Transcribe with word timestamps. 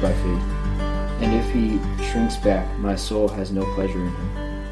by 0.00 0.12
faith. 0.12 0.42
And 1.20 1.34
if 1.34 1.50
he 1.50 1.78
shrinks 2.10 2.36
back, 2.36 2.78
my 2.78 2.94
soul 2.94 3.28
has 3.28 3.50
no 3.50 3.64
pleasure 3.74 3.98
in 3.98 4.08
him. 4.08 4.64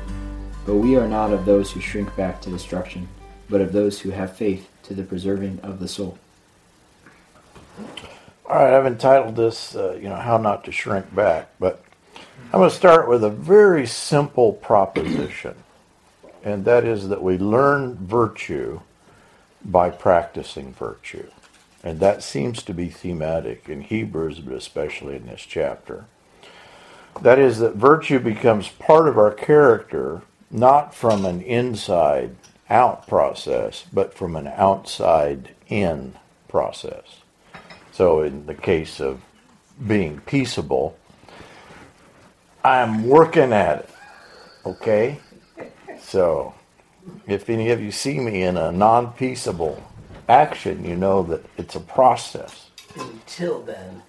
But 0.64 0.76
we 0.76 0.96
are 0.96 1.08
not 1.08 1.32
of 1.32 1.44
those 1.44 1.72
who 1.72 1.80
shrink 1.80 2.14
back 2.16 2.40
to 2.42 2.50
destruction, 2.50 3.08
but 3.48 3.60
of 3.60 3.72
those 3.72 4.00
who 4.00 4.10
have 4.10 4.36
faith 4.36 4.68
to 4.84 4.94
the 4.94 5.02
preserving 5.02 5.60
of 5.62 5.80
the 5.80 5.88
soul. 5.88 6.18
All 8.48 8.56
right, 8.56 8.74
I've 8.74 8.86
entitled 8.86 9.34
this, 9.34 9.74
uh, 9.74 9.98
you 10.00 10.08
know, 10.08 10.16
How 10.16 10.38
Not 10.38 10.64
to 10.64 10.72
Shrink 10.72 11.12
Back, 11.14 11.48
but 11.58 11.82
I'm 12.52 12.60
going 12.60 12.70
to 12.70 12.76
start 12.76 13.08
with 13.08 13.24
a 13.24 13.30
very 13.30 13.86
simple 13.86 14.52
proposition, 14.52 15.56
and 16.44 16.64
that 16.64 16.84
is 16.84 17.08
that 17.08 17.22
we 17.22 17.38
learn 17.38 17.96
virtue 17.96 18.80
by 19.64 19.90
practicing 19.90 20.72
virtue. 20.74 21.28
And 21.86 22.00
that 22.00 22.20
seems 22.20 22.64
to 22.64 22.74
be 22.74 22.88
thematic 22.88 23.68
in 23.68 23.80
Hebrews, 23.80 24.40
but 24.40 24.54
especially 24.54 25.14
in 25.14 25.26
this 25.26 25.42
chapter. 25.42 26.06
That 27.22 27.38
is, 27.38 27.60
that 27.60 27.76
virtue 27.76 28.18
becomes 28.18 28.68
part 28.68 29.06
of 29.06 29.16
our 29.16 29.30
character, 29.30 30.22
not 30.50 30.96
from 30.96 31.24
an 31.24 31.40
inside 31.42 32.34
out 32.68 33.06
process, 33.06 33.84
but 33.92 34.12
from 34.14 34.34
an 34.34 34.48
outside 34.48 35.54
in 35.68 36.16
process. 36.48 37.20
So, 37.92 38.20
in 38.20 38.46
the 38.46 38.54
case 38.56 39.00
of 39.00 39.20
being 39.86 40.18
peaceable, 40.26 40.98
I'm 42.64 43.06
working 43.06 43.52
at 43.52 43.78
it. 43.78 43.90
Okay? 44.66 45.20
So, 46.00 46.52
if 47.28 47.48
any 47.48 47.70
of 47.70 47.80
you 47.80 47.92
see 47.92 48.18
me 48.18 48.42
in 48.42 48.56
a 48.56 48.72
non 48.72 49.12
peaceable 49.12 49.80
action, 50.28 50.84
you 50.84 50.96
know 50.96 51.22
that 51.24 51.44
it's 51.56 51.74
a 51.74 51.80
process. 51.80 52.70
Until 52.96 53.62
then, 53.62 54.02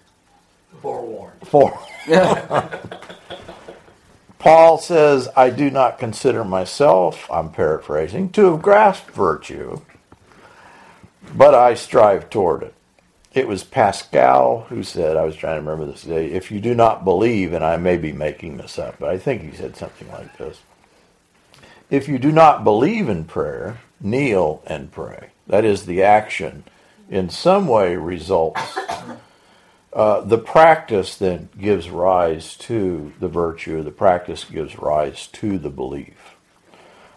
forewarned. 0.82 1.48
For 1.48 1.80
Paul 4.40 4.78
says, 4.78 5.28
I 5.36 5.50
do 5.50 5.70
not 5.70 6.00
consider 6.00 6.44
myself, 6.44 7.30
I'm 7.32 7.52
paraphrasing, 7.52 8.30
to 8.32 8.52
have 8.52 8.62
grasped 8.62 9.12
virtue, 9.12 9.82
but 11.36 11.54
I 11.54 11.74
strive 11.74 12.30
toward 12.30 12.64
it. 12.64 12.74
It 13.34 13.48
was 13.48 13.64
Pascal 13.64 14.62
who 14.70 14.84
said, 14.84 15.18
I 15.18 15.24
was 15.24 15.36
trying 15.36 15.58
to 15.58 15.70
remember 15.70 15.92
this 15.92 16.02
today, 16.02 16.28
if 16.32 16.52
you 16.52 16.60
do 16.60 16.74
not 16.74 17.04
believe, 17.04 17.54
and 17.54 17.64
I 17.64 17.78
may 17.78 17.98
be 17.98 18.14
making 18.14 18.58
this 18.58 18.80
up, 18.80 18.96
but 19.00 19.10
I 19.10 19.18
think 19.18 19.42
he 19.42 19.52
said 19.52 19.76
something 19.76 20.10
like 20.12 20.38
this. 20.38 20.60
If 21.90 22.08
you 22.08 22.20
do 22.20 22.32
not 22.32 22.64
believe 22.64 23.10
in 23.10 23.26
prayer, 23.26 23.80
kneel 24.00 24.62
and 24.66 24.92
pray. 24.92 25.30
That 25.48 25.66
is, 25.66 25.86
the 25.86 26.04
action 26.04 26.64
in 27.10 27.30
some 27.30 27.68
way 27.68 27.96
results. 27.96 28.78
Uh, 29.94 30.22
the 30.22 30.38
practice 30.38 31.16
then 31.18 31.50
gives 31.60 31.90
rise 31.90 32.56
to 32.56 33.14
the 33.20 33.28
virtue, 33.28 33.82
the 33.82 33.90
practice 33.90 34.44
gives 34.44 34.78
rise 34.78 35.26
to 35.28 35.58
the 35.58 35.72
belief. 35.72 36.36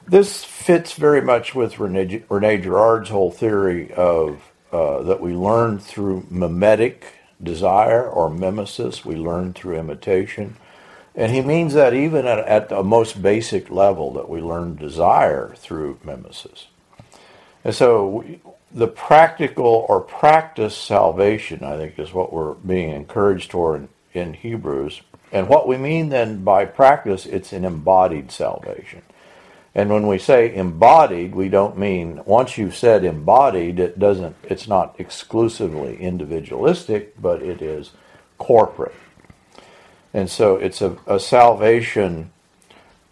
This 0.06 0.44
fits 0.44 0.94
very 0.94 1.20
much 1.20 1.54
with 1.54 1.78
Rene, 1.78 2.22
Rene 2.30 2.56
Girard's 2.58 3.10
whole 3.10 3.30
theory 3.30 3.92
of 3.92 4.40
uh, 4.72 5.02
that 5.02 5.20
we 5.20 5.34
learn 5.34 5.78
through 5.78 6.26
mimetic 6.30 7.04
desire 7.42 8.08
or 8.08 8.30
mimesis, 8.30 9.04
we 9.04 9.16
learn 9.16 9.52
through 9.52 9.76
imitation. 9.76 10.56
And 11.14 11.32
he 11.32 11.42
means 11.42 11.74
that 11.74 11.92
even 11.92 12.26
at, 12.26 12.38
at 12.40 12.68
the 12.70 12.82
most 12.82 13.20
basic 13.20 13.68
level, 13.68 14.12
that 14.14 14.28
we 14.28 14.40
learn 14.40 14.76
desire 14.76 15.54
through 15.56 15.98
mimesis. 16.02 16.69
And 17.64 17.74
so 17.74 18.24
the 18.72 18.88
practical 18.88 19.86
or 19.88 20.00
practice 20.00 20.76
salvation, 20.76 21.64
I 21.64 21.76
think, 21.76 21.98
is 21.98 22.12
what 22.12 22.32
we're 22.32 22.54
being 22.54 22.90
encouraged 22.90 23.50
toward 23.50 23.88
in, 24.14 24.22
in 24.22 24.34
Hebrews. 24.34 25.02
And 25.32 25.48
what 25.48 25.68
we 25.68 25.76
mean 25.76 26.08
then 26.08 26.42
by 26.42 26.64
practice, 26.64 27.26
it's 27.26 27.52
an 27.52 27.64
embodied 27.64 28.30
salvation. 28.30 29.02
And 29.74 29.88
when 29.90 30.08
we 30.08 30.18
say 30.18 30.52
embodied, 30.54 31.34
we 31.34 31.48
don't 31.48 31.78
mean 31.78 32.22
once 32.24 32.58
you've 32.58 32.76
said 32.76 33.04
embodied, 33.04 33.78
it 33.78 33.98
doesn't 33.98 34.34
it's 34.42 34.66
not 34.66 34.96
exclusively 34.98 35.96
individualistic, 35.96 37.20
but 37.20 37.40
it 37.40 37.62
is 37.62 37.92
corporate. 38.36 38.94
And 40.12 40.28
so 40.28 40.56
it's 40.56 40.82
a, 40.82 40.96
a 41.06 41.20
salvation 41.20 42.32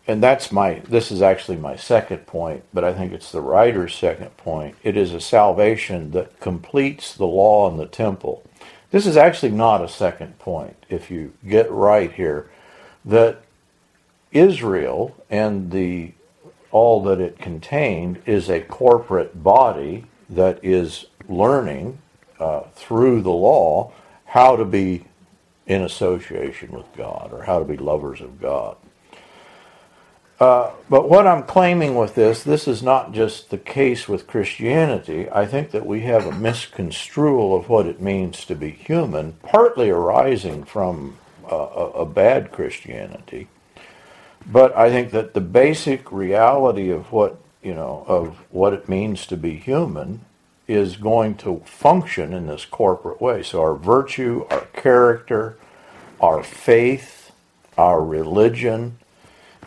and 0.09 0.23
that's 0.23 0.51
my 0.51 0.81
this 0.89 1.13
is 1.13 1.23
actually 1.23 1.59
my 1.59 1.77
second 1.77 2.27
point 2.27 2.65
but 2.73 2.83
i 2.83 2.93
think 2.95 3.13
it's 3.13 3.31
the 3.31 3.43
writer's 3.43 3.95
second 3.95 4.37
point. 4.39 4.75
It 4.83 4.97
is 4.97 5.13
a 5.15 5.21
salvation 5.21 6.13
that 6.13 6.41
completes 6.41 7.15
the 7.15 7.27
law 7.27 7.71
in 7.71 7.77
the 7.77 7.87
temple. 7.87 8.43
This 8.91 9.07
is 9.07 9.19
actually 9.19 9.53
not 9.53 9.85
a 9.85 9.89
second 9.89 10.39
point 10.39 10.77
if 10.89 11.11
you 11.11 11.35
get 11.47 11.71
right 11.71 12.11
here 12.13 12.51
that 13.05 13.43
israel 14.33 15.17
and 15.31 15.71
the 15.71 16.13
all 16.71 17.03
that 17.05 17.21
it 17.21 17.39
contained 17.39 18.21
is 18.27 18.49
a 18.51 18.61
corporate 18.61 19.43
body 19.43 20.07
that 20.29 20.59
is 20.65 21.07
learning 21.29 21.99
uh, 22.41 22.63
through 22.75 23.23
the 23.23 23.31
law 23.31 23.93
how 24.27 24.57
to 24.57 24.65
be 24.65 25.05
in 25.67 25.83
association 25.83 26.71
with 26.71 26.87
god 26.97 27.31
or 27.33 27.45
how 27.45 27.59
to 27.59 27.65
be 27.65 27.77
lovers 27.77 28.21
of 28.21 28.41
god 28.41 28.77
uh, 30.41 30.71
but 30.89 31.09
what 31.09 31.27
I'm 31.27 31.43
claiming 31.43 31.97
with 31.97 32.15
this, 32.15 32.45
this 32.45 32.69
is 32.69 32.81
not 32.83 33.13
just 33.13 33.51
the 33.51 33.59
case 33.59 34.09
with 34.09 34.29
Christianity. 34.29 35.29
I 35.31 35.47
think 35.47 35.73
that 35.73 35.85
we 35.85 36.03
have 36.03 36.27
a 36.27 36.33
misconstrual 36.33 37.57
of 37.57 37.69
what 37.69 37.87
it 37.87 38.01
means 38.01 38.45
to 38.45 38.55
be 38.55 38.71
human, 38.71 39.33
partly 39.43 39.91
arising 39.91 40.63
from 40.65 41.19
uh, 41.51 41.57
a, 41.57 41.91
a 41.91 42.07
bad 42.07 42.53
Christianity. 42.53 43.49
But 44.47 44.77
I 44.77 44.91
think 44.91 45.11
that 45.11 45.35
the 45.35 45.41
basic 45.41 46.13
reality 46.13 46.91
of 46.91 47.11
what 47.13 47.41
you 47.63 47.75
know 47.75 48.05
of 48.07 48.37
what 48.51 48.73
it 48.73 48.89
means 48.89 49.27
to 49.27 49.37
be 49.37 49.57
human 49.57 50.25
is 50.69 50.97
going 50.97 51.35
to 51.35 51.63
function 51.65 52.33
in 52.33 52.47
this 52.47 52.65
corporate 52.65 53.21
way. 53.21 53.43
So 53.43 53.61
our 53.61 53.75
virtue, 53.75 54.47
our 54.51 54.67
character, 54.67 55.57
our 56.21 56.43
faith, 56.43 57.33
our 57.77 58.05
religion 58.05 58.99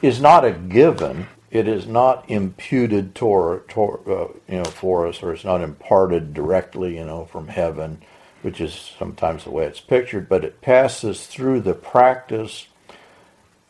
is 0.01 0.19
not 0.19 0.45
a 0.45 0.51
given. 0.51 1.27
It 1.49 1.67
is 1.67 1.85
not 1.85 2.29
imputed 2.29 3.13
to, 3.15 3.29
uh, 3.29 4.27
you 4.47 4.57
know, 4.57 4.63
for 4.63 5.07
us, 5.07 5.21
or 5.21 5.33
it's 5.33 5.43
not 5.43 5.61
imparted 5.61 6.33
directly, 6.33 6.97
you 6.97 7.05
know, 7.05 7.25
from 7.25 7.49
heaven, 7.49 8.01
which 8.41 8.61
is 8.61 8.93
sometimes 8.97 9.43
the 9.43 9.51
way 9.51 9.65
it's 9.65 9.81
pictured. 9.81 10.29
But 10.29 10.45
it 10.45 10.61
passes 10.61 11.27
through 11.27 11.61
the 11.61 11.73
practice 11.73 12.67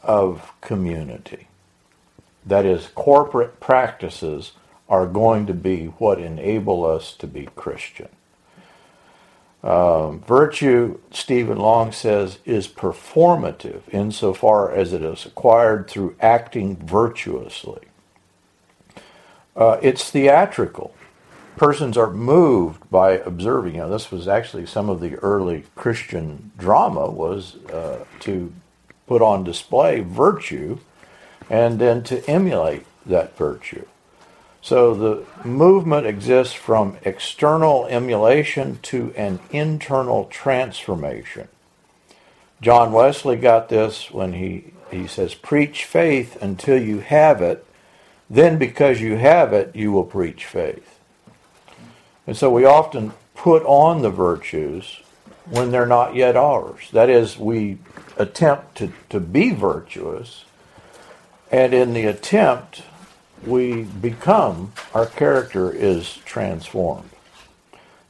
of 0.03 0.53
community. 0.61 1.47
That 2.45 2.65
is, 2.65 2.89
corporate 2.95 3.59
practices 3.59 4.53
are 4.89 5.07
going 5.07 5.45
to 5.47 5.53
be 5.53 5.85
what 5.85 6.19
enable 6.19 6.85
us 6.85 7.13
to 7.15 7.27
be 7.27 7.47
Christian. 7.55 8.09
Um, 9.63 10.21
virtue, 10.21 10.99
Stephen 11.11 11.57
Long 11.57 11.91
says, 11.91 12.39
is 12.45 12.67
performative 12.67 13.81
insofar 13.91 14.71
as 14.71 14.91
it 14.91 15.03
is 15.03 15.25
acquired 15.25 15.87
through 15.87 16.15
acting 16.19 16.77
virtuously. 16.77 17.81
Uh, 19.55 19.77
it's 19.81 20.09
theatrical. 20.09 20.95
Persons 21.57 21.95
are 21.95 22.09
moved 22.09 22.89
by 22.89 23.17
observing. 23.19 23.75
You 23.75 23.81
know, 23.81 23.89
this 23.89 24.09
was 24.09 24.27
actually 24.27 24.65
some 24.65 24.89
of 24.89 24.99
the 24.99 25.15
early 25.17 25.65
Christian 25.75 26.51
drama 26.57 27.11
was 27.11 27.57
uh, 27.65 28.05
to 28.21 28.51
put 29.05 29.21
on 29.21 29.43
display 29.43 29.99
virtue 29.99 30.79
and 31.49 31.77
then 31.77 32.01
to 32.03 32.27
emulate 32.27 32.85
that 33.05 33.37
virtue. 33.37 33.85
So 34.61 34.93
the 34.93 35.47
movement 35.47 36.05
exists 36.05 36.53
from 36.53 36.97
external 37.03 37.87
emulation 37.87 38.79
to 38.83 39.13
an 39.15 39.39
internal 39.51 40.25
transformation. 40.25 41.47
John 42.61 42.91
Wesley 42.91 43.37
got 43.37 43.69
this 43.69 44.11
when 44.11 44.33
he, 44.33 44.65
he 44.91 45.07
says, 45.07 45.33
Preach 45.33 45.83
faith 45.85 46.39
until 46.41 46.79
you 46.79 46.99
have 46.99 47.41
it, 47.41 47.65
then 48.29 48.59
because 48.59 49.01
you 49.01 49.17
have 49.17 49.51
it, 49.51 49.75
you 49.75 49.91
will 49.91 50.05
preach 50.05 50.45
faith. 50.45 50.99
And 52.27 52.37
so 52.37 52.51
we 52.51 52.63
often 52.63 53.13
put 53.35 53.63
on 53.63 54.03
the 54.03 54.11
virtues 54.11 55.01
when 55.49 55.71
they're 55.71 55.87
not 55.87 56.15
yet 56.15 56.37
ours. 56.37 56.89
That 56.93 57.09
is, 57.09 57.37
we 57.37 57.79
attempt 58.17 58.75
to, 58.77 58.93
to 59.09 59.19
be 59.19 59.49
virtuous, 59.49 60.45
and 61.51 61.73
in 61.73 61.93
the 61.93 62.05
attempt, 62.05 62.83
we 63.45 63.83
become, 63.83 64.73
our 64.93 65.05
character 65.05 65.71
is 65.71 66.17
transformed. 66.25 67.09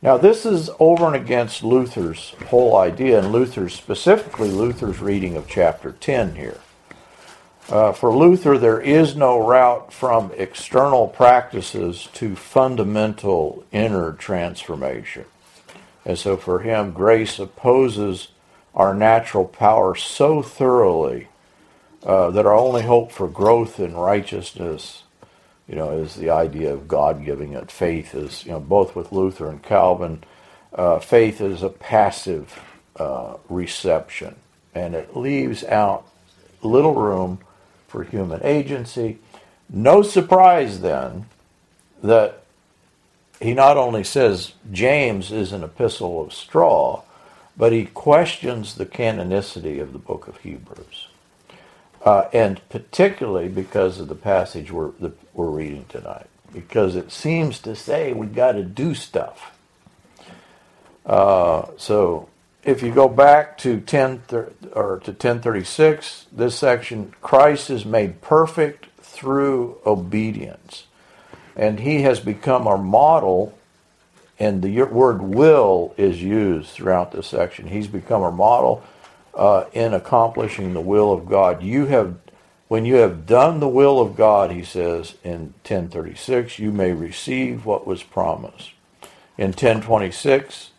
Now, 0.01 0.17
this 0.17 0.45
is 0.45 0.69
over 0.79 1.05
and 1.07 1.15
against 1.15 1.63
Luther's 1.63 2.31
whole 2.47 2.75
idea, 2.75 3.19
and 3.19 3.31
Luther's, 3.31 3.75
specifically 3.75 4.49
Luther's 4.49 4.99
reading 4.99 5.37
of 5.37 5.47
chapter 5.47 5.91
10 5.91 6.35
here. 6.35 6.59
Uh, 7.69 7.91
for 7.91 8.11
Luther, 8.11 8.57
there 8.57 8.81
is 8.81 9.15
no 9.15 9.47
route 9.47 9.93
from 9.93 10.31
external 10.35 11.07
practices 11.07 12.09
to 12.13 12.35
fundamental 12.35 13.63
inner 13.71 14.13
transformation. 14.13 15.25
And 16.03 16.17
so 16.17 16.35
for 16.35 16.59
him, 16.59 16.91
grace 16.91 17.37
opposes 17.37 18.29
our 18.73 18.93
natural 18.93 19.45
power 19.45 19.95
so 19.95 20.41
thoroughly 20.41 21.27
uh, 22.03 22.31
that 22.31 22.45
our 22.45 22.55
only 22.55 22.81
hope 22.81 23.11
for 23.11 23.27
growth 23.27 23.79
in 23.79 23.95
righteousness, 23.95 25.03
you 25.71 25.77
know, 25.77 25.91
is 25.91 26.15
the 26.15 26.29
idea 26.29 26.73
of 26.73 26.89
God 26.89 27.23
giving 27.23 27.53
it. 27.53 27.71
Faith 27.71 28.13
is, 28.13 28.45
you 28.45 28.51
know, 28.51 28.59
both 28.59 28.93
with 28.93 29.13
Luther 29.13 29.49
and 29.49 29.63
Calvin, 29.63 30.21
uh, 30.73 30.99
faith 30.99 31.39
is 31.39 31.63
a 31.63 31.69
passive 31.69 32.59
uh, 32.97 33.35
reception, 33.47 34.35
and 34.75 34.93
it 34.93 35.15
leaves 35.15 35.63
out 35.63 36.05
little 36.61 36.93
room 36.93 37.39
for 37.87 38.03
human 38.03 38.41
agency. 38.43 39.19
No 39.69 40.01
surprise 40.01 40.81
then 40.81 41.27
that 42.03 42.43
he 43.39 43.53
not 43.53 43.77
only 43.77 44.03
says 44.03 44.51
James 44.73 45.31
is 45.31 45.53
an 45.53 45.63
epistle 45.63 46.21
of 46.21 46.33
straw, 46.33 47.01
but 47.55 47.71
he 47.71 47.85
questions 47.85 48.75
the 48.75 48.85
canonicity 48.85 49.81
of 49.81 49.93
the 49.93 49.99
book 49.99 50.27
of 50.27 50.37
Hebrews. 50.37 51.07
Uh, 52.03 52.27
and 52.33 52.59
particularly 52.69 53.47
because 53.47 53.99
of 53.99 54.07
the 54.07 54.15
passage 54.15 54.71
we're, 54.71 54.91
the, 54.99 55.11
we're 55.33 55.49
reading 55.49 55.85
tonight, 55.89 56.27
because 56.53 56.95
it 56.95 57.11
seems 57.11 57.59
to 57.59 57.75
say 57.75 58.13
we've 58.13 58.35
got 58.35 58.53
to 58.53 58.63
do 58.63 58.93
stuff. 58.93 59.57
Uh, 61.05 61.65
so 61.77 62.29
if 62.63 62.83
you 62.83 62.91
go 62.91 63.07
back 63.07 63.57
to 63.59 63.79
10 63.79 64.23
or 64.73 64.99
to 65.03 65.11
1036, 65.11 66.27
this 66.31 66.55
section, 66.55 67.13
Christ 67.21 67.69
is 67.69 67.85
made 67.85 68.21
perfect 68.21 68.87
through 69.01 69.77
obedience, 69.85 70.85
and 71.55 71.79
He 71.79 72.03
has 72.03 72.19
become 72.19 72.67
our 72.67 72.77
model. 72.77 73.57
And 74.39 74.63
the 74.63 74.81
word 74.83 75.21
will 75.21 75.93
is 75.97 76.23
used 76.23 76.69
throughout 76.69 77.11
this 77.11 77.27
section. 77.27 77.67
He's 77.67 77.85
become 77.85 78.23
our 78.23 78.31
model 78.31 78.83
uh, 79.35 79.65
in 79.73 79.93
accomplishing 79.93 80.73
the 80.73 80.81
will 80.81 81.13
of 81.13 81.27
God. 81.27 81.61
You 81.61 81.85
have, 81.85 82.15
when 82.71 82.85
you 82.85 82.95
have 82.95 83.25
done 83.25 83.59
the 83.59 83.67
will 83.67 83.99
of 83.99 84.15
God, 84.15 84.49
he 84.49 84.63
says 84.63 85.15
in 85.25 85.53
1036, 85.67 86.57
you 86.57 86.71
may 86.71 86.93
receive 86.93 87.65
what 87.65 87.85
was 87.85 88.01
promised. 88.01 88.71
In 89.37 89.47
1026, 89.47 90.71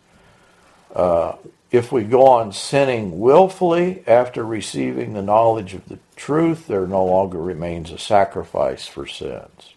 uh, 0.96 1.34
if 1.70 1.92
we 1.92 2.04
go 2.04 2.26
on 2.26 2.50
sinning 2.50 3.20
willfully 3.20 4.02
after 4.06 4.42
receiving 4.42 5.12
the 5.12 5.20
knowledge 5.20 5.74
of 5.74 5.86
the 5.90 5.98
truth, 6.16 6.66
there 6.66 6.86
no 6.86 7.04
longer 7.04 7.42
remains 7.42 7.90
a 7.90 7.98
sacrifice 7.98 8.86
for 8.86 9.06
sins. 9.06 9.74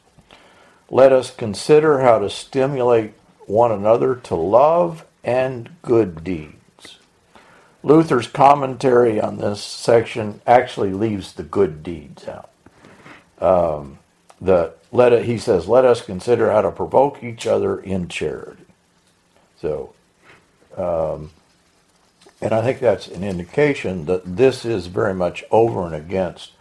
Let 0.90 1.12
us 1.12 1.36
consider 1.36 2.00
how 2.00 2.20
to 2.20 2.30
stimulate 2.30 3.12
one 3.46 3.74
another 3.74 4.16
to 4.16 4.36
love 4.36 5.04
and 5.22 5.76
good 5.82 6.24
deeds 6.24 6.65
Luther's 7.86 8.28
commentary 8.28 9.22
on 9.22 9.38
this 9.38 9.62
section 9.64 10.42
actually 10.48 10.92
leaves 10.92 11.34
the 11.34 11.44
good 11.44 11.84
deeds 11.84 12.28
out. 12.28 12.50
Um, 13.40 14.00
the 14.42 14.74
let 14.92 15.14
it, 15.14 15.26
he 15.26 15.38
says, 15.38 15.68
"Let 15.68 15.86
us 15.86 16.02
consider 16.02 16.52
how 16.52 16.64
to 16.64 16.72
provoke 16.72 17.24
each 17.24 17.46
other 17.46 17.80
in 17.80 18.08
charity." 18.08 18.66
So, 19.62 19.94
um, 20.76 21.30
and 22.42 22.54
I 22.54 22.64
think 22.64 22.80
that's 22.80 23.08
an 23.08 23.24
indication 23.24 24.06
that 24.06 24.36
this 24.36 24.66
is 24.66 24.88
very 24.88 25.14
much 25.14 25.44
over 25.52 25.86
and 25.86 25.94
against 25.94 26.54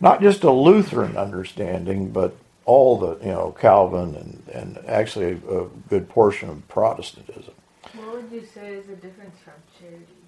not 0.00 0.22
just 0.22 0.42
a 0.42 0.50
Lutheran 0.50 1.18
understanding, 1.18 2.12
but 2.12 2.34
all 2.64 2.98
the 2.98 3.18
you 3.22 3.32
know 3.32 3.54
Calvin 3.60 4.14
and 4.14 4.48
and 4.54 4.78
actually 4.88 5.38
a, 5.50 5.64
a 5.64 5.68
good 5.90 6.08
portion 6.08 6.48
of 6.48 6.66
Protestantism. 6.66 7.52
What 7.92 8.14
would 8.14 8.32
you 8.32 8.42
say 8.46 8.72
is 8.72 8.86
the 8.86 8.96
difference 8.96 9.36
from 9.44 9.52
charity? 9.78 10.25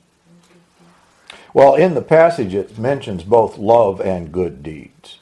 Well, 1.55 1.75
in 1.75 1.95
the 1.95 2.03
passage, 2.03 2.55
it 2.55 2.79
mentions 2.79 3.25
both 3.25 3.59
love 3.59 4.01
and 4.01 4.33
good 4.33 4.63
deeds. 4.63 5.19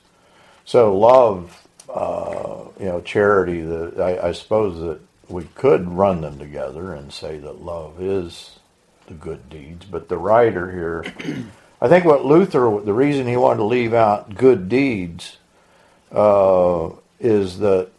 So, 0.64 0.96
love, 0.96 1.66
uh, 1.88 2.64
you 2.78 2.86
know, 2.86 3.00
charity, 3.00 3.60
the, 3.60 3.94
I, 4.02 4.28
I 4.28 4.32
suppose 4.32 4.80
that 4.80 5.00
we 5.28 5.44
could 5.54 5.88
run 5.88 6.20
them 6.20 6.38
together 6.38 6.92
and 6.92 7.12
say 7.12 7.38
that 7.38 7.62
love 7.62 8.00
is 8.00 8.58
the 9.06 9.14
good 9.14 9.48
deeds. 9.48 9.86
But 9.86 10.08
the 10.08 10.18
writer 10.18 10.70
here, 10.72 11.04
I 11.80 11.88
think 11.88 12.04
what 12.04 12.24
Luther, 12.24 12.80
the 12.84 12.92
reason 12.92 13.26
he 13.26 13.36
wanted 13.36 13.58
to 13.58 13.64
leave 13.64 13.94
out 13.94 14.34
good 14.34 14.68
deeds 14.68 15.38
uh, 16.12 16.90
is 17.20 17.58
that 17.60 17.90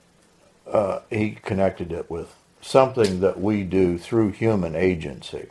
uh, 0.65 0.99
he 1.09 1.31
connected 1.31 1.91
it 1.91 2.09
with 2.09 2.33
something 2.61 3.21
that 3.21 3.39
we 3.39 3.63
do 3.63 3.97
through 3.97 4.31
human 4.31 4.75
agency. 4.75 5.47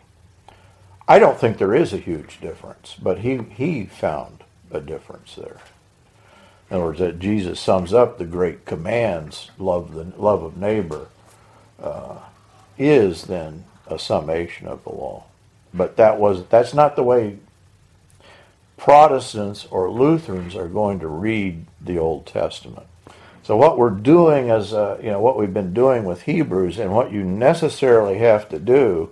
I 1.08 1.18
don't 1.18 1.38
think 1.38 1.58
there 1.58 1.74
is 1.74 1.92
a 1.92 1.98
huge 1.98 2.40
difference, 2.40 2.96
but 3.00 3.18
he, 3.20 3.38
he 3.38 3.86
found 3.86 4.42
a 4.70 4.80
difference 4.80 5.36
there. 5.36 5.60
In 6.68 6.76
other 6.76 6.86
words, 6.86 6.98
that 6.98 7.20
Jesus 7.20 7.60
sums 7.60 7.94
up 7.94 8.18
the 8.18 8.24
great 8.24 8.64
commands, 8.64 9.50
love 9.56 9.94
the 9.94 10.04
love 10.20 10.42
of 10.42 10.56
neighbor, 10.56 11.06
uh, 11.80 12.18
is 12.76 13.24
then 13.24 13.64
a 13.86 13.98
summation 13.98 14.66
of 14.66 14.82
the 14.82 14.90
law. 14.90 15.24
But 15.72 15.96
that 15.96 16.18
was 16.18 16.44
that's 16.46 16.74
not 16.74 16.96
the 16.96 17.04
way 17.04 17.38
Protestants 18.76 19.66
or 19.70 19.90
Lutherans 19.90 20.56
are 20.56 20.68
going 20.68 20.98
to 21.00 21.08
read 21.08 21.66
the 21.80 21.98
Old 21.98 22.26
Testament. 22.26 22.86
So 23.44 23.56
what 23.56 23.78
we're 23.78 23.90
doing 23.90 24.50
as 24.50 24.72
a, 24.72 24.98
you 25.00 25.10
know 25.10 25.20
what 25.20 25.38
we've 25.38 25.54
been 25.54 25.72
doing 25.72 26.04
with 26.04 26.22
Hebrews 26.22 26.78
and 26.78 26.92
what 26.92 27.12
you 27.12 27.22
necessarily 27.22 28.18
have 28.18 28.48
to 28.48 28.58
do 28.58 29.10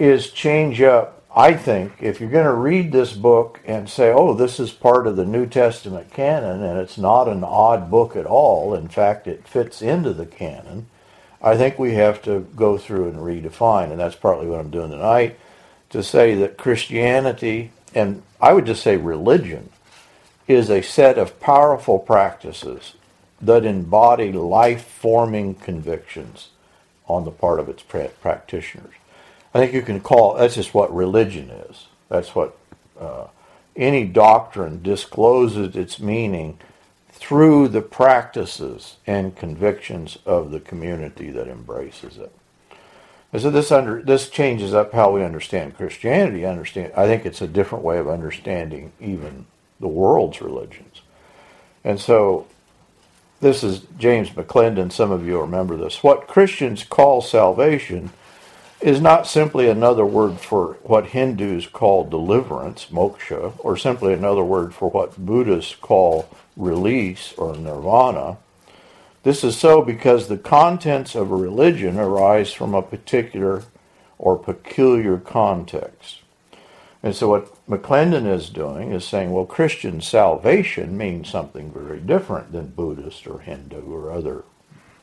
is 0.00 0.30
change 0.30 0.80
up, 0.80 1.22
I 1.36 1.52
think, 1.54 1.92
if 2.00 2.20
you're 2.20 2.30
going 2.30 2.46
to 2.46 2.52
read 2.52 2.90
this 2.90 3.12
book 3.12 3.60
and 3.66 3.88
say, 3.88 4.10
oh, 4.10 4.34
this 4.34 4.58
is 4.58 4.72
part 4.72 5.06
of 5.06 5.14
the 5.14 5.26
New 5.26 5.46
Testament 5.46 6.10
canon, 6.10 6.62
and 6.62 6.78
it's 6.78 6.98
not 6.98 7.28
an 7.28 7.44
odd 7.44 7.90
book 7.90 8.16
at 8.16 8.26
all, 8.26 8.74
in 8.74 8.88
fact, 8.88 9.28
it 9.28 9.46
fits 9.46 9.82
into 9.82 10.12
the 10.12 10.26
canon, 10.26 10.86
I 11.42 11.56
think 11.56 11.78
we 11.78 11.94
have 11.94 12.20
to 12.22 12.40
go 12.56 12.78
through 12.78 13.08
and 13.08 13.18
redefine, 13.18 13.90
and 13.90 14.00
that's 14.00 14.16
partly 14.16 14.46
what 14.46 14.58
I'm 14.58 14.70
doing 14.70 14.90
tonight, 14.90 15.38
to 15.90 16.02
say 16.02 16.34
that 16.36 16.56
Christianity, 16.56 17.70
and 17.94 18.22
I 18.40 18.54
would 18.54 18.66
just 18.66 18.82
say 18.82 18.96
religion, 18.96 19.70
is 20.48 20.70
a 20.70 20.82
set 20.82 21.18
of 21.18 21.38
powerful 21.40 21.98
practices 21.98 22.94
that 23.40 23.64
embody 23.64 24.32
life 24.32 24.84
forming 24.84 25.54
convictions 25.54 26.48
on 27.06 27.24
the 27.24 27.30
part 27.30 27.60
of 27.60 27.68
its 27.68 27.82
practitioners. 27.82 28.94
I 29.52 29.58
think 29.58 29.72
you 29.72 29.82
can 29.82 30.00
call 30.00 30.34
that's 30.34 30.54
just 30.54 30.74
what 30.74 30.94
religion 30.94 31.50
is. 31.50 31.86
That's 32.08 32.34
what 32.34 32.56
uh, 32.98 33.26
any 33.76 34.04
doctrine 34.04 34.82
discloses 34.82 35.76
its 35.76 35.98
meaning 35.98 36.58
through 37.12 37.68
the 37.68 37.82
practices 37.82 38.96
and 39.06 39.36
convictions 39.36 40.18
of 40.24 40.50
the 40.50 40.60
community 40.60 41.30
that 41.30 41.48
embraces 41.48 42.16
it. 42.16 42.32
And 43.32 43.42
so 43.42 43.50
this 43.50 43.70
under 43.70 44.02
this 44.02 44.28
changes 44.28 44.74
up 44.74 44.92
how 44.92 45.12
we 45.12 45.22
understand 45.22 45.76
Christianity. 45.76 46.44
Understand, 46.44 46.92
I 46.96 47.06
think 47.06 47.24
it's 47.24 47.40
a 47.40 47.46
different 47.46 47.84
way 47.84 47.98
of 47.98 48.08
understanding 48.08 48.92
even 49.00 49.46
the 49.78 49.88
world's 49.88 50.40
religions. 50.40 51.02
And 51.84 52.00
so 52.00 52.46
this 53.40 53.62
is 53.62 53.82
James 53.98 54.30
McClendon. 54.30 54.92
Some 54.92 55.10
of 55.10 55.26
you 55.26 55.40
remember 55.40 55.76
this. 55.76 56.02
What 56.02 56.26
Christians 56.26 56.84
call 56.84 57.22
salvation 57.22 58.10
is 58.80 59.00
not 59.00 59.26
simply 59.26 59.68
another 59.68 60.06
word 60.06 60.38
for 60.38 60.78
what 60.82 61.08
Hindus 61.08 61.66
call 61.66 62.08
deliverance, 62.08 62.86
moksha, 62.90 63.52
or 63.58 63.76
simply 63.76 64.14
another 64.14 64.42
word 64.42 64.74
for 64.74 64.88
what 64.90 65.18
Buddhists 65.24 65.74
call 65.74 66.28
release 66.56 67.34
or 67.36 67.54
nirvana. 67.56 68.38
This 69.22 69.44
is 69.44 69.58
so 69.58 69.82
because 69.82 70.28
the 70.28 70.38
contents 70.38 71.14
of 71.14 71.30
a 71.30 71.36
religion 71.36 71.98
arise 71.98 72.52
from 72.52 72.74
a 72.74 72.80
particular 72.80 73.64
or 74.18 74.38
peculiar 74.38 75.18
context. 75.18 76.20
And 77.02 77.14
so 77.14 77.28
what 77.28 77.66
McClendon 77.66 78.30
is 78.30 78.48
doing 78.48 78.92
is 78.92 79.04
saying, 79.04 79.32
well, 79.32 79.46
Christian 79.46 80.00
salvation 80.00 80.96
means 80.96 81.28
something 81.28 81.70
very 81.70 82.00
different 82.00 82.52
than 82.52 82.68
Buddhist 82.68 83.26
or 83.26 83.40
Hindu 83.40 83.82
or 83.90 84.10
other, 84.10 84.44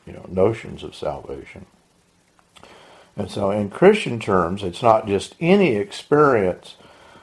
you 0.06 0.12
know, 0.12 0.26
notions 0.28 0.82
of 0.82 0.94
salvation. 0.94 1.66
And 3.18 3.28
so, 3.28 3.50
in 3.50 3.68
Christian 3.68 4.20
terms, 4.20 4.62
it's 4.62 4.82
not 4.82 5.08
just 5.08 5.34
any 5.40 5.74
experience, 5.74 6.76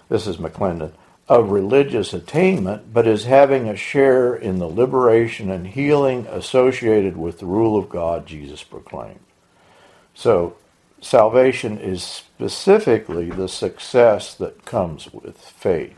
this 0.09 0.27
is 0.27 0.37
McClendon, 0.37 0.91
of 1.29 1.49
religious 1.49 2.13
attainment, 2.13 2.93
but 2.93 3.07
is 3.07 3.23
having 3.23 3.69
a 3.69 3.77
share 3.77 4.35
in 4.35 4.59
the 4.59 4.67
liberation 4.67 5.49
and 5.49 5.67
healing 5.67 6.27
associated 6.27 7.15
with 7.15 7.39
the 7.39 7.45
rule 7.45 7.77
of 7.79 7.89
God 7.89 8.27
Jesus 8.27 8.61
proclaimed. 8.61 9.21
So, 10.13 10.57
salvation 11.01 11.79
is 11.79 12.03
specifically 12.03 13.29
the 13.29 13.47
success 13.47 14.35
that 14.35 14.65
comes 14.65 15.13
with 15.13 15.37
faith. 15.37 15.97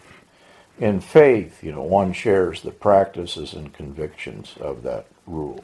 In 0.80 1.02
faith, 1.02 1.64
you 1.64 1.72
know, 1.72 1.82
one 1.82 2.14
shares 2.14 2.62
the 2.62 2.72
practices 2.72 3.54
and 3.54 3.74
convictions 3.74 4.54
of 4.62 4.84
that 4.84 5.08
rule. 5.26 5.64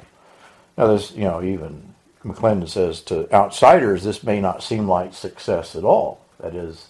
Now, 0.76 0.88
there's, 0.88 1.12
you 1.12 1.26
know, 1.26 1.44
even 1.44 1.93
McClendon 2.24 2.70
says 2.70 3.02
to 3.02 3.32
outsiders, 3.34 4.04
this 4.04 4.24
may 4.24 4.40
not 4.40 4.64
seem 4.64 4.88
like 4.88 5.14
success 5.14 5.76
at 5.76 5.84
all. 5.84 6.26
That 6.40 6.56
is, 6.56 6.88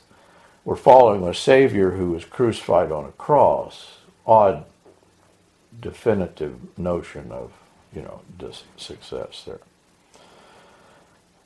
we're 0.63 0.75
following 0.75 1.27
a 1.27 1.33
Savior 1.33 1.91
who 1.91 2.11
was 2.11 2.25
crucified 2.25 2.91
on 2.91 3.05
a 3.05 3.11
cross. 3.11 3.97
Odd, 4.25 4.65
definitive 5.79 6.77
notion 6.77 7.31
of, 7.31 7.51
you 7.93 8.01
know, 8.01 8.21
success 8.77 9.43
there. 9.45 9.59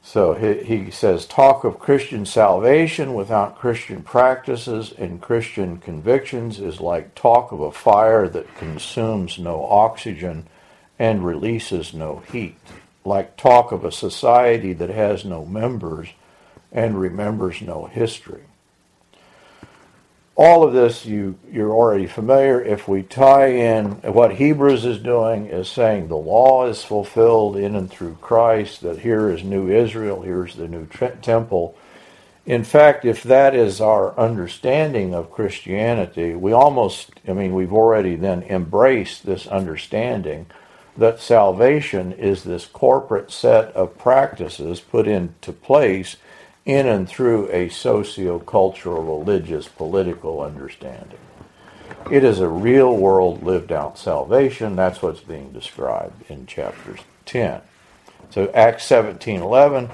So 0.07 0.35
he, 0.35 0.63
he 0.63 0.91
says, 0.91 1.25
talk 1.25 1.65
of 1.65 1.79
Christian 1.79 2.25
salvation 2.25 3.13
without 3.13 3.57
Christian 3.57 4.03
practices 4.03 4.93
and 4.97 5.21
Christian 5.21 5.79
convictions 5.79 6.61
is 6.61 6.79
like 6.79 7.13
talk 7.13 7.51
of 7.51 7.59
a 7.59 7.73
fire 7.73 8.29
that 8.29 8.55
consumes 8.55 9.37
no 9.37 9.65
oxygen 9.65 10.47
and 10.97 11.25
releases 11.25 11.93
no 11.93 12.23
heat, 12.31 12.57
like 13.07 13.37
talk 13.37 13.71
of 13.71 13.85
a 13.85 13.91
society 13.91 14.73
that 14.73 14.89
has 14.89 15.25
no 15.25 15.45
members 15.45 16.09
and 16.71 16.99
remembers 16.99 17.61
no 17.61 17.85
history 17.85 18.43
all 20.37 20.63
of 20.63 20.71
this 20.71 21.03
you 21.05 21.37
you're 21.51 21.73
already 21.73 22.05
familiar. 22.05 22.61
If 22.61 22.87
we 22.87 23.01
tie 23.03 23.47
in 23.47 23.93
what 24.13 24.35
Hebrews 24.35 24.85
is 24.85 24.99
doing 24.99 25.47
is 25.47 25.67
saying 25.67 26.07
the 26.07 26.15
law 26.15 26.67
is 26.67 26.83
fulfilled 26.83 27.57
in 27.57 27.75
and 27.75 27.89
through 27.89 28.19
Christ. 28.21 28.81
That 28.81 28.99
here 28.99 29.29
is 29.31 29.43
new 29.43 29.67
Israel. 29.69 30.21
Here's 30.21 30.55
the 30.55 30.67
new 30.67 30.85
temple. 31.21 31.75
In 32.45 32.63
fact, 32.63 33.03
if 33.03 33.23
that 33.23 33.55
is 33.55 33.81
our 33.81 34.17
understanding 34.17 35.13
of 35.13 35.31
Christianity, 35.31 36.33
we 36.33 36.53
almost, 36.53 37.09
I 37.27 37.33
mean, 37.33 37.53
we've 37.53 37.73
already 37.73 38.15
then 38.15 38.43
embraced 38.43 39.25
this 39.25 39.47
understanding 39.47 40.45
that 40.97 41.19
salvation 41.19 42.11
is 42.11 42.43
this 42.43 42.65
corporate 42.65 43.31
set 43.31 43.65
of 43.75 43.97
practices 43.97 44.79
put 44.79 45.07
into 45.07 45.51
place 45.51 46.17
in 46.65 46.87
and 46.87 47.07
through 47.07 47.49
a 47.51 47.69
socio-cultural, 47.69 49.19
religious, 49.19 49.67
political 49.67 50.41
understanding. 50.41 51.19
It 52.11 52.23
is 52.23 52.39
a 52.39 52.47
real 52.47 52.95
world 52.95 53.43
lived 53.43 53.71
out 53.71 53.97
salvation. 53.97 54.75
That's 54.75 55.01
what's 55.01 55.21
being 55.21 55.51
described 55.51 56.29
in 56.29 56.45
chapters 56.45 56.99
10. 57.25 57.61
So 58.29 58.49
Acts 58.53 58.85
17:11, 58.85 59.89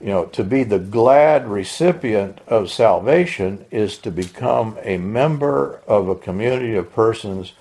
you 0.00 0.08
know, 0.08 0.24
to 0.26 0.42
be 0.42 0.64
the 0.64 0.78
glad 0.78 1.46
recipient 1.48 2.40
of 2.48 2.70
salvation 2.70 3.64
is 3.70 3.98
to 3.98 4.10
become 4.10 4.78
a 4.82 4.96
member 4.96 5.80
of 5.86 6.08
a 6.08 6.16
community 6.16 6.74
of 6.74 6.92
persons 6.92 7.52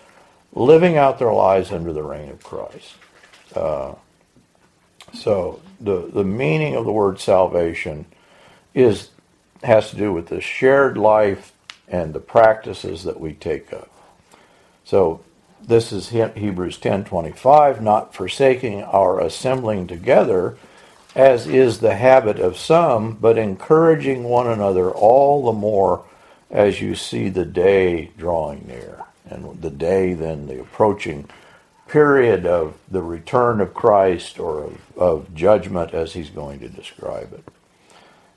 living 0.53 0.97
out 0.97 1.19
their 1.19 1.33
lives 1.33 1.71
under 1.71 1.93
the 1.93 2.03
reign 2.03 2.29
of 2.29 2.43
Christ. 2.43 2.95
Uh, 3.55 3.95
so 5.13 5.61
the 5.79 6.09
the 6.13 6.23
meaning 6.23 6.75
of 6.75 6.85
the 6.85 6.91
word 6.91 7.19
salvation 7.19 8.05
is 8.73 9.09
has 9.63 9.89
to 9.91 9.95
do 9.97 10.13
with 10.13 10.27
the 10.27 10.41
shared 10.41 10.97
life 10.97 11.53
and 11.87 12.13
the 12.13 12.19
practices 12.19 13.03
that 13.03 13.19
we 13.19 13.33
take 13.33 13.73
up. 13.73 13.89
So 14.85 15.21
this 15.61 15.91
is 15.91 16.09
Hebrews 16.09 16.77
10:25, 16.79 17.81
not 17.81 18.13
forsaking 18.13 18.83
our 18.83 19.19
assembling 19.19 19.87
together 19.87 20.57
as 21.15 21.47
is 21.47 21.79
the 21.79 21.95
habit 21.95 22.39
of 22.39 22.57
some, 22.57 23.13
but 23.19 23.37
encouraging 23.37 24.23
one 24.23 24.47
another 24.47 24.91
all 24.91 25.45
the 25.45 25.53
more 25.53 26.03
as 26.51 26.81
you 26.81 26.95
see 26.95 27.29
the 27.29 27.45
day 27.45 28.11
drawing 28.17 28.65
near. 28.67 29.05
And 29.29 29.61
the 29.61 29.69
day 29.69 30.13
then 30.13 30.47
the 30.47 30.59
approaching 30.61 31.29
period 31.87 32.45
of 32.45 32.75
the 32.89 33.01
return 33.01 33.61
of 33.61 33.73
Christ 33.73 34.39
or 34.39 34.63
of, 34.63 34.97
of 34.97 35.33
judgment 35.33 35.93
as 35.93 36.13
he's 36.13 36.29
going 36.29 36.59
to 36.59 36.69
describe 36.69 37.33
it 37.33 37.43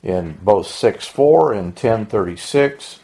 in 0.02 0.38
both 0.42 0.66
6 0.66 1.06
4 1.06 1.52
and 1.52 1.66
1036. 1.66 3.00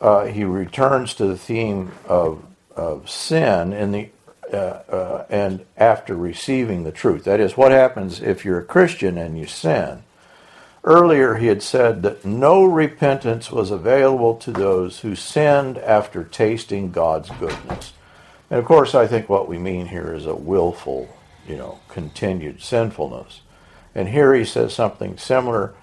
Uh, 0.00 0.26
he 0.26 0.44
returns 0.44 1.12
to 1.14 1.26
the 1.26 1.36
theme 1.36 1.92
of, 2.06 2.42
of 2.74 3.10
sin 3.10 3.72
in 3.72 3.92
the 3.92 4.08
uh, 4.52 4.56
uh, 4.56 5.26
and 5.30 5.64
after 5.76 6.16
receiving 6.16 6.82
the 6.82 6.90
truth. 6.90 7.22
That 7.22 7.38
is, 7.38 7.56
what 7.56 7.70
happens 7.70 8.20
if 8.20 8.44
you're 8.44 8.58
a 8.58 8.64
Christian 8.64 9.16
and 9.16 9.38
you 9.38 9.46
sin. 9.46 10.02
Earlier, 10.82 11.34
he 11.34 11.48
had 11.48 11.62
said 11.62 12.02
that 12.02 12.24
no 12.24 12.64
repentance 12.64 13.50
was 13.50 13.70
available 13.70 14.34
to 14.36 14.50
those 14.50 15.00
who 15.00 15.14
sinned 15.14 15.76
after 15.78 16.24
tasting 16.24 16.90
God's 16.90 17.28
goodness. 17.30 17.92
And 18.48 18.58
of 18.58 18.64
course, 18.64 18.94
I 18.94 19.06
think 19.06 19.28
what 19.28 19.48
we 19.48 19.58
mean 19.58 19.86
here 19.86 20.14
is 20.14 20.26
a 20.26 20.34
willful, 20.34 21.14
you 21.46 21.56
know, 21.56 21.80
continued 21.88 22.62
sinfulness. 22.62 23.42
And 23.94 24.08
here 24.08 24.32
he 24.34 24.44
says 24.44 24.72
something 24.72 25.18
similar 25.18 25.74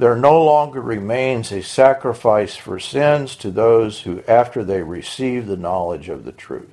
there 0.00 0.16
no 0.16 0.42
longer 0.42 0.80
remains 0.80 1.52
a 1.52 1.62
sacrifice 1.62 2.56
for 2.56 2.80
sins 2.80 3.36
to 3.36 3.50
those 3.50 4.00
who, 4.00 4.22
after 4.26 4.64
they 4.64 4.82
receive 4.82 5.46
the 5.46 5.58
knowledge 5.58 6.08
of 6.08 6.24
the 6.24 6.32
truth. 6.32 6.72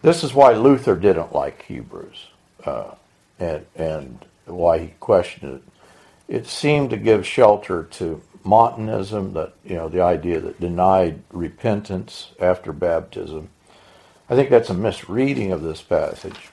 This 0.00 0.24
is 0.24 0.32
why 0.32 0.54
Luther 0.54 0.96
didn't 0.96 1.34
like 1.34 1.60
Hebrews 1.60 2.28
uh, 2.64 2.92
and, 3.38 3.66
and 3.76 4.24
why 4.46 4.78
he 4.78 4.94
questioned 4.98 5.56
it. 5.56 5.62
It 6.30 6.46
seemed 6.46 6.90
to 6.90 6.96
give 6.96 7.26
shelter 7.26 7.82
to 7.90 8.22
Montanism, 8.44 9.34
that 9.34 9.52
you 9.64 9.74
know 9.74 9.88
the 9.88 10.00
idea 10.00 10.38
that 10.40 10.60
denied 10.60 11.22
repentance 11.32 12.30
after 12.38 12.72
baptism. 12.72 13.48
I 14.30 14.36
think 14.36 14.48
that's 14.48 14.70
a 14.70 14.74
misreading 14.74 15.50
of 15.50 15.62
this 15.62 15.82
passage, 15.82 16.50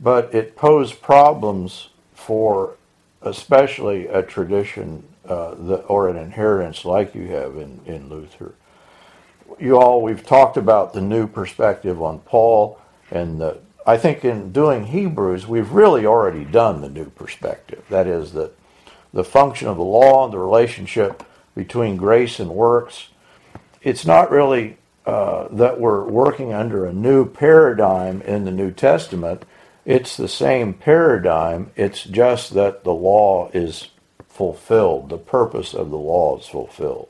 but 0.00 0.32
it 0.32 0.54
posed 0.54 1.02
problems 1.02 1.88
for 2.14 2.76
especially 3.20 4.06
a 4.06 4.22
tradition 4.22 5.02
uh, 5.26 5.56
the, 5.56 5.76
or 5.88 6.08
an 6.08 6.16
inheritance 6.16 6.84
like 6.84 7.12
you 7.12 7.26
have 7.26 7.56
in, 7.56 7.80
in 7.86 8.08
Luther. 8.08 8.54
You 9.58 9.76
all, 9.76 10.02
we've 10.02 10.24
talked 10.24 10.56
about 10.56 10.92
the 10.92 11.00
new 11.00 11.26
perspective 11.26 12.00
on 12.00 12.20
Paul, 12.20 12.80
and 13.10 13.40
the, 13.40 13.58
I 13.84 13.96
think 13.96 14.24
in 14.24 14.52
doing 14.52 14.86
Hebrews, 14.86 15.48
we've 15.48 15.72
really 15.72 16.06
already 16.06 16.44
done 16.44 16.80
the 16.80 16.88
new 16.88 17.10
perspective. 17.10 17.84
That 17.90 18.06
is, 18.06 18.32
that 18.34 18.52
the 19.12 19.24
function 19.24 19.68
of 19.68 19.76
the 19.76 19.82
law 19.82 20.24
and 20.24 20.32
the 20.32 20.38
relationship 20.38 21.24
between 21.54 21.96
grace 21.96 22.38
and 22.38 22.50
works. 22.50 23.08
It's 23.82 24.06
not 24.06 24.30
really 24.30 24.76
uh, 25.06 25.48
that 25.50 25.80
we're 25.80 26.04
working 26.04 26.52
under 26.52 26.84
a 26.84 26.92
new 26.92 27.26
paradigm 27.26 28.22
in 28.22 28.44
the 28.44 28.50
New 28.50 28.70
Testament 28.70 29.44
it's 29.84 30.16
the 30.16 30.28
same 30.28 30.74
paradigm, 30.74 31.70
it's 31.74 32.04
just 32.04 32.54
that 32.54 32.84
the 32.84 32.92
law 32.92 33.50
is 33.52 33.88
fulfilled. 34.28 35.08
The 35.08 35.18
purpose 35.18 35.74
of 35.74 35.90
the 35.90 35.98
law 35.98 36.38
is 36.38 36.46
fulfilled. 36.46 37.08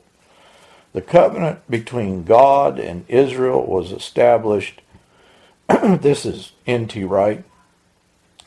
The 0.93 1.01
covenant 1.01 1.69
between 1.69 2.23
God 2.23 2.79
and 2.79 3.05
Israel 3.07 3.65
was 3.65 3.91
established, 3.91 4.81
this 5.83 6.25
is 6.25 6.53
N.T. 6.65 7.03
Wright, 7.03 7.43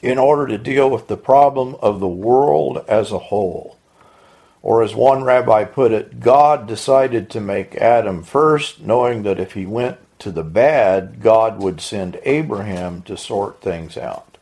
in 0.05 0.19
order 0.19 0.47
to 0.47 0.59
deal 0.59 0.91
with 0.91 1.09
the 1.09 1.17
problem 1.17 1.77
of 1.81 1.99
the 1.99 2.07
world 2.07 2.85
as 2.87 3.11
a 3.11 3.19
whole. 3.19 3.79
Or 4.63 4.83
as 4.83 4.95
one 4.95 5.25
rabbi 5.25 5.65
put 5.65 5.93
it, 5.93 6.21
God 6.21 6.67
decided 6.67 7.31
to 7.31 7.41
make 7.41 7.75
Adam 7.77 8.23
first, 8.23 8.81
knowing 8.81 9.23
that 9.23 9.41
if 9.41 9.55
he 9.55 9.65
went 9.65 9.99
to 10.19 10.31
the 10.31 10.45
bad, 10.45 11.21
God 11.21 11.63
would 11.63 11.81
send 11.81 12.21
Abraham 12.25 13.03
to 13.03 13.17
sort 13.17 13.61
things 13.63 13.97
out. 13.97 14.37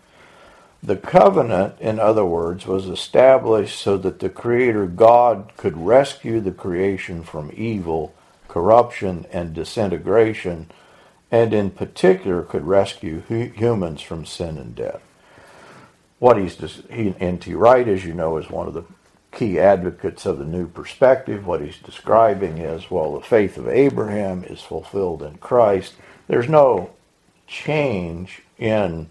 The 0.83 0.97
covenant, 0.97 1.77
in 1.81 2.01
other 2.01 2.25
words, 2.25 2.67
was 2.67 2.87
established 2.89 3.81
so 3.81 3.97
that 3.99 4.19
the 4.19 4.29
Creator 4.29 4.87
God 4.89 5.53
could 5.57 5.79
rescue 5.79 6.41
the 6.41 6.51
creation 6.51 7.23
from 7.23 7.53
evil, 7.55 8.15
corruption, 8.49 9.27
and 9.33 9.55
disintegration, 9.55 10.71
and 11.31 11.55
in 11.55 11.71
particular 11.71 12.43
could 12.43 12.67
rescue 12.67 13.21
humans 13.21 14.03
from 14.03 14.27
sin 14.27 14.59
and 14.59 14.75
death. 14.75 15.03
What 16.23 16.39
he's 16.39 16.57
he, 16.89 17.17
N.T. 17.19 17.53
Wright, 17.55 17.89
as 17.89 18.05
you 18.05 18.15
know, 18.15 18.37
is 18.37 18.49
one 18.49 18.69
of 18.69 18.75
the 18.75 18.85
key 19.33 19.59
advocates 19.59 20.25
of 20.25 20.39
the 20.39 20.45
new 20.45 20.69
perspective. 20.69 21.45
What 21.45 21.61
he's 21.61 21.79
describing 21.79 22.59
is, 22.59 22.89
well, 22.93 23.15
the 23.15 23.27
faith 23.27 23.57
of 23.57 23.67
Abraham 23.67 24.45
is 24.45 24.61
fulfilled 24.61 25.25
in 25.25 25.39
Christ. 25.39 25.95
There's 26.29 26.49
no 26.49 26.93
change 27.49 28.43
in, 28.57 29.09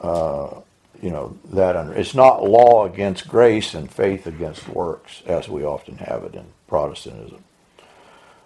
uh, 0.00 0.62
you 1.00 1.10
know, 1.10 1.38
that 1.52 1.76
under. 1.76 1.94
It's 1.94 2.12
not 2.12 2.42
law 2.42 2.86
against 2.86 3.28
grace 3.28 3.72
and 3.72 3.88
faith 3.88 4.26
against 4.26 4.68
works, 4.68 5.22
as 5.24 5.48
we 5.48 5.62
often 5.62 5.98
have 5.98 6.24
it 6.24 6.34
in 6.34 6.46
Protestantism. 6.66 7.44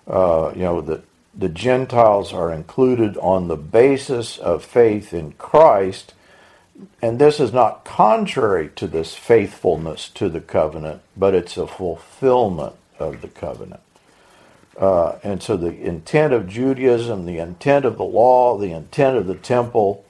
Uh, 0.07 0.53
you 0.55 0.65
know 0.65 0.83
that 0.83 1.03
the 1.35 1.49
Gentiles 1.49 2.35
are 2.35 2.53
included 2.53 3.17
on 3.17 3.49
the 3.49 3.57
basis 3.57 4.37
of 4.37 4.63
faith 4.63 5.15
in 5.15 5.33
Christ 5.33 6.13
and 7.01 7.19
this 7.19 7.41
is 7.41 7.53
not 7.53 7.85
contrary 7.85 8.71
to 8.77 8.87
this 8.87 9.15
faithfulness 9.15 10.09
to 10.11 10.29
the 10.29 10.41
covenant, 10.41 11.03
but 11.17 11.35
it's 11.35 11.57
a 11.57 11.67
fulfillment 11.67 12.75
of 12.99 13.23
the 13.23 13.29
covenant. 13.29 13.81
Uh, 14.79 15.19
and 15.23 15.43
so 15.43 15.57
the 15.57 15.75
intent 15.75 16.35
of 16.35 16.49
Judaism, 16.49 17.25
the 17.25 17.39
intent 17.39 17.85
of 17.85 17.97
the 17.97 18.05
law, 18.05 18.59
the 18.59 18.73
intent 18.73 19.17
of 19.17 19.27
the 19.27 19.35
temple, 19.35 20.05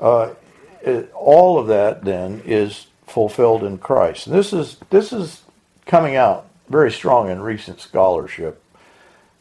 uh, 0.00 0.34
it, 0.82 1.10
all 1.14 1.58
of 1.58 1.66
that 1.68 2.04
then 2.04 2.42
is 2.44 2.86
fulfilled 3.06 3.64
in 3.64 3.78
Christ. 3.78 4.26
And 4.26 4.36
this 4.36 4.52
is 4.52 4.76
this 4.90 5.12
is 5.12 5.42
coming 5.86 6.16
out 6.16 6.46
very 6.68 6.90
strong 6.90 7.30
in 7.30 7.40
recent 7.40 7.80
scholarship, 7.80 8.62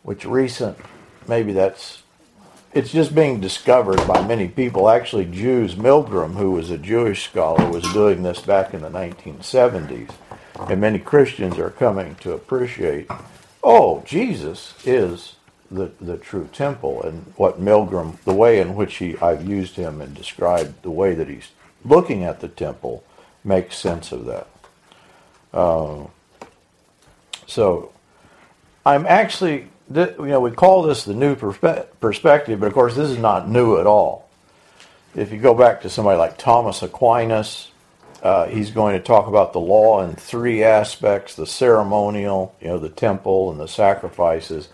which 0.03 0.25
recent, 0.25 0.77
maybe 1.27 1.53
that's, 1.53 2.02
it's 2.73 2.91
just 2.91 3.13
being 3.13 3.39
discovered 3.39 4.05
by 4.07 4.25
many 4.25 4.47
people. 4.47 4.89
Actually, 4.89 5.25
Jews, 5.25 5.75
Milgrom, 5.75 6.33
who 6.33 6.51
was 6.51 6.71
a 6.71 6.77
Jewish 6.77 7.25
scholar, 7.25 7.69
was 7.69 7.83
doing 7.93 8.23
this 8.23 8.41
back 8.41 8.73
in 8.73 8.81
the 8.81 8.89
1970s. 8.89 10.11
And 10.69 10.81
many 10.81 10.99
Christians 10.99 11.57
are 11.57 11.69
coming 11.69 12.15
to 12.15 12.33
appreciate, 12.33 13.09
oh, 13.63 14.03
Jesus 14.05 14.73
is 14.85 15.35
the, 15.69 15.91
the 15.99 16.17
true 16.17 16.49
temple. 16.51 17.03
And 17.03 17.33
what 17.35 17.61
Milgrom, 17.61 18.19
the 18.21 18.33
way 18.33 18.59
in 18.59 18.75
which 18.75 18.95
he, 18.95 19.17
I've 19.17 19.47
used 19.47 19.75
him 19.75 20.01
and 20.01 20.13
described 20.15 20.81
the 20.83 20.91
way 20.91 21.13
that 21.13 21.27
he's 21.27 21.49
looking 21.85 22.23
at 22.23 22.39
the 22.39 22.47
temple, 22.47 23.03
makes 23.43 23.77
sense 23.77 24.11
of 24.11 24.25
that. 24.25 24.47
Uh, 25.53 26.05
so 27.45 27.91
I'm 28.85 29.05
actually, 29.05 29.67
you 29.91 30.15
know, 30.19 30.39
we 30.41 30.51
call 30.51 30.83
this 30.83 31.03
the 31.05 31.13
new 31.13 31.35
perspe- 31.35 31.87
perspective, 31.99 32.59
but 32.59 32.67
of 32.67 32.73
course 32.73 32.95
this 32.95 33.09
is 33.09 33.17
not 33.17 33.49
new 33.49 33.79
at 33.79 33.87
all. 33.87 34.29
If 35.15 35.31
you 35.31 35.39
go 35.39 35.53
back 35.53 35.81
to 35.81 35.89
somebody 35.89 36.17
like 36.17 36.37
Thomas 36.37 36.81
Aquinas, 36.81 37.69
uh, 38.23 38.47
he's 38.47 38.71
going 38.71 38.97
to 38.97 39.03
talk 39.03 39.27
about 39.27 39.53
the 39.53 39.59
law 39.59 40.03
in 40.03 40.15
three 40.15 40.63
aspects 40.63 41.35
the 41.35 41.47
ceremonial, 41.47 42.55
you 42.61 42.67
know, 42.67 42.79
the 42.79 42.89
temple 42.89 43.51
and 43.51 43.59
the 43.59 43.67
sacrifices. 43.67 44.69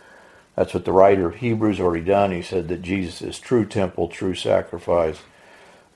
That's 0.56 0.74
what 0.74 0.86
the 0.86 0.94
writer 0.94 1.28
of 1.28 1.36
Hebrews 1.36 1.80
already 1.80 2.06
done. 2.06 2.32
He 2.32 2.42
said 2.42 2.68
that 2.70 2.82
Jesus 2.82 3.22
is 3.22 3.39
true 3.39 3.66
temple, 3.66 4.08
true 4.10 4.36
sacrifice. 4.36 5.20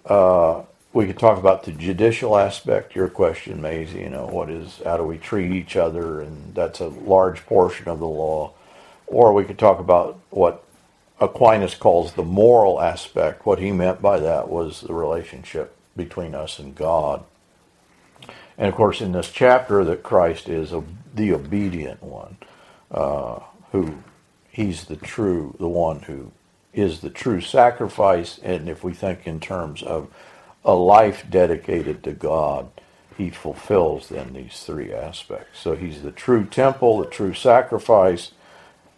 Uh, 0.05 0.63
we 0.93 1.08
could 1.08 1.20
talk 1.20 1.38
about 1.39 1.63
the 1.63 1.72
judicial 1.72 2.38
aspect. 2.38 2.96
Your 2.96 3.10
question, 3.10 3.62
Maisie, 3.62 4.01
you 4.01 4.10
know, 4.10 4.27
what 4.27 4.50
is 4.50 4.82
how 4.86 4.98
do 4.98 5.03
we 5.03 5.17
treat 5.17 5.51
each 5.51 5.75
other, 5.75 6.22
and 6.22 6.55
that's 6.55 6.82
a 6.82 6.88
large 6.88 7.46
portion 7.46 7.89
of 7.89 8.00
the 8.00 8.08
law. 8.08 8.53
Or 9.13 9.32
we 9.32 9.46
could 9.46 9.60
talk 9.60 9.79
about 9.79 10.20
what 10.29 10.63
Aquinas 11.20 11.75
calls 11.75 12.13
the 12.13 12.24
moral 12.24 12.82
aspect. 12.82 13.46
What 13.46 13.60
he 13.60 13.72
meant 13.72 14.01
by 14.01 14.20
that 14.20 14.50
was 14.50 14.82
the 14.82 14.93
relationship 14.93 15.75
between 15.96 16.34
us 16.34 16.60
and 16.60 16.74
God. 16.74 17.24
And 18.58 18.67
of 18.67 18.75
course, 18.75 19.01
in 19.01 19.12
this 19.12 19.32
chapter, 19.32 19.84
that 19.86 20.03
Christ 20.03 20.50
is 20.50 20.74
a, 20.74 20.84
the 21.13 21.34
obedient 21.34 22.01
one, 22.01 22.38
uh, 22.91 23.39
who 23.72 24.00
he's 24.50 24.86
the 24.86 24.96
true, 24.96 25.55
the 25.60 25.67
one 25.67 26.01
who 26.01 26.32
is 26.74 27.01
the 27.01 27.10
true 27.10 27.41
sacrifice. 27.41 28.39
And 28.39 28.67
if 28.67 28.84
we 28.84 28.93
think 28.93 29.27
in 29.27 29.39
terms 29.39 29.84
of 29.84 30.10
a 30.65 30.74
life 30.74 31.25
dedicated 31.29 32.03
to 32.03 32.13
God, 32.13 32.70
he 33.17 33.29
fulfills 33.29 34.10
then 34.10 34.34
these 34.34 34.63
three 34.63 34.91
aspects. 34.91 35.60
So 35.60 35.75
he's 35.75 36.01
the 36.01 36.12
true 36.12 36.46
temple, 36.46 37.00
the 37.00 37.05
true 37.05 37.34
sacrifice, 37.34 38.32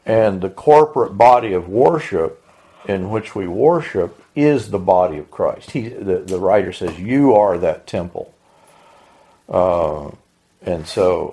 and 0.05 0.41
the 0.41 0.49
corporate 0.49 1.17
body 1.17 1.53
of 1.53 1.67
worship 1.67 2.43
in 2.87 3.09
which 3.09 3.33
we 3.33 3.47
worship 3.47 4.21
is 4.35 4.69
the 4.69 4.79
body 4.79 5.17
of 5.17 5.31
Christ. 5.31 5.71
He, 5.71 5.87
the, 5.89 6.17
the 6.19 6.39
writer 6.39 6.71
says, 6.71 6.99
You 6.99 7.33
are 7.33 7.57
that 7.57 7.87
temple. 7.87 8.33
Uh, 9.49 10.11
and 10.61 10.87
so 10.87 11.31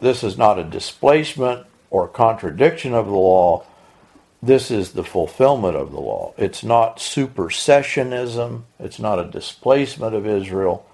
this 0.00 0.22
is 0.22 0.38
not 0.38 0.58
a 0.58 0.64
displacement 0.64 1.66
or 1.90 2.08
contradiction 2.08 2.94
of 2.94 3.06
the 3.06 3.12
law, 3.12 3.64
this 4.42 4.70
is 4.70 4.92
the 4.92 5.04
fulfillment 5.04 5.76
of 5.76 5.90
the 5.90 6.00
law. 6.00 6.32
It's 6.36 6.62
not 6.62 6.98
supersessionism, 6.98 8.62
it's 8.78 8.98
not 8.98 9.18
a 9.18 9.24
displacement 9.24 10.14
of 10.14 10.26
Israel, 10.26 10.86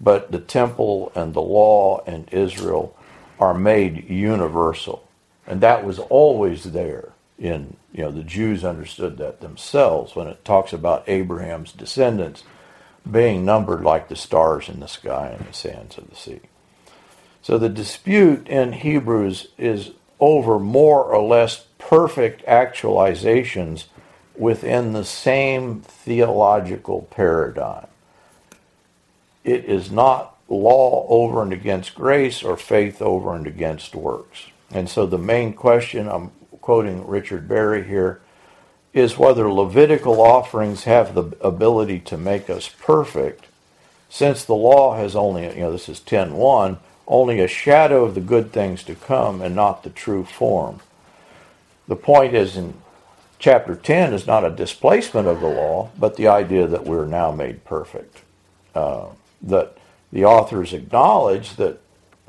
but 0.00 0.32
the 0.32 0.40
temple 0.40 1.12
and 1.14 1.34
the 1.34 1.42
law 1.42 2.02
and 2.06 2.28
Israel 2.32 2.96
are 3.38 3.54
made 3.54 4.08
universal. 4.08 5.06
And 5.46 5.60
that 5.60 5.84
was 5.84 5.98
always 5.98 6.64
there 6.64 7.12
in, 7.38 7.76
you 7.92 8.04
know, 8.04 8.10
the 8.10 8.22
Jews 8.22 8.64
understood 8.64 9.16
that 9.18 9.40
themselves 9.40 10.14
when 10.14 10.26
it 10.26 10.44
talks 10.44 10.72
about 10.72 11.08
Abraham's 11.08 11.72
descendants 11.72 12.44
being 13.10 13.44
numbered 13.44 13.82
like 13.82 14.08
the 14.08 14.16
stars 14.16 14.68
in 14.68 14.80
the 14.80 14.88
sky 14.88 15.34
and 15.36 15.48
the 15.48 15.54
sands 15.54 15.96
of 15.98 16.08
the 16.08 16.16
sea. 16.16 16.40
So 17.42 17.56
the 17.58 17.70
dispute 17.70 18.46
in 18.46 18.74
Hebrews 18.74 19.48
is 19.56 19.92
over 20.20 20.58
more 20.58 21.02
or 21.02 21.26
less 21.26 21.64
perfect 21.78 22.44
actualizations 22.46 23.84
within 24.36 24.92
the 24.92 25.04
same 25.04 25.80
theological 25.80 27.02
paradigm. 27.10 27.86
It 29.42 29.64
is 29.64 29.90
not 29.90 30.36
law 30.48 31.06
over 31.08 31.42
and 31.42 31.52
against 31.52 31.94
grace 31.94 32.42
or 32.42 32.56
faith 32.56 33.00
over 33.00 33.34
and 33.34 33.46
against 33.46 33.94
works. 33.94 34.46
And 34.72 34.88
so 34.88 35.06
the 35.06 35.18
main 35.18 35.52
question, 35.52 36.08
I'm 36.08 36.30
quoting 36.60 37.06
Richard 37.06 37.48
Berry 37.48 37.84
here, 37.84 38.20
is 38.92 39.18
whether 39.18 39.50
Levitical 39.50 40.20
offerings 40.20 40.84
have 40.84 41.14
the 41.14 41.24
ability 41.40 42.00
to 42.00 42.16
make 42.16 42.50
us 42.50 42.68
perfect, 42.68 43.46
since 44.08 44.44
the 44.44 44.54
law 44.54 44.96
has 44.96 45.14
only, 45.14 45.44
you 45.44 45.60
know, 45.60 45.72
this 45.72 45.88
is 45.88 46.00
10.1, 46.00 46.78
only 47.06 47.40
a 47.40 47.48
shadow 47.48 48.04
of 48.04 48.14
the 48.14 48.20
good 48.20 48.52
things 48.52 48.82
to 48.84 48.94
come 48.94 49.40
and 49.42 49.54
not 49.54 49.82
the 49.82 49.90
true 49.90 50.24
form. 50.24 50.80
The 51.86 51.96
point 51.96 52.34
is 52.34 52.56
in 52.56 52.74
chapter 53.38 53.74
10 53.74 54.12
is 54.12 54.26
not 54.26 54.44
a 54.44 54.50
displacement 54.50 55.26
of 55.26 55.40
the 55.40 55.48
law, 55.48 55.90
but 55.98 56.16
the 56.16 56.28
idea 56.28 56.66
that 56.66 56.84
we're 56.84 57.06
now 57.06 57.32
made 57.32 57.64
perfect. 57.64 58.22
Uh, 58.74 59.06
that 59.42 59.76
the 60.12 60.24
authors 60.24 60.72
acknowledge 60.72 61.56
that, 61.56 61.80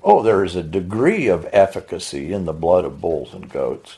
oh, 0.03 0.23
there 0.23 0.43
is 0.43 0.55
a 0.55 0.63
degree 0.63 1.27
of 1.27 1.47
efficacy 1.51 2.33
in 2.33 2.45
the 2.45 2.53
blood 2.53 2.85
of 2.85 3.01
bulls 3.01 3.33
and 3.33 3.49
goats. 3.49 3.97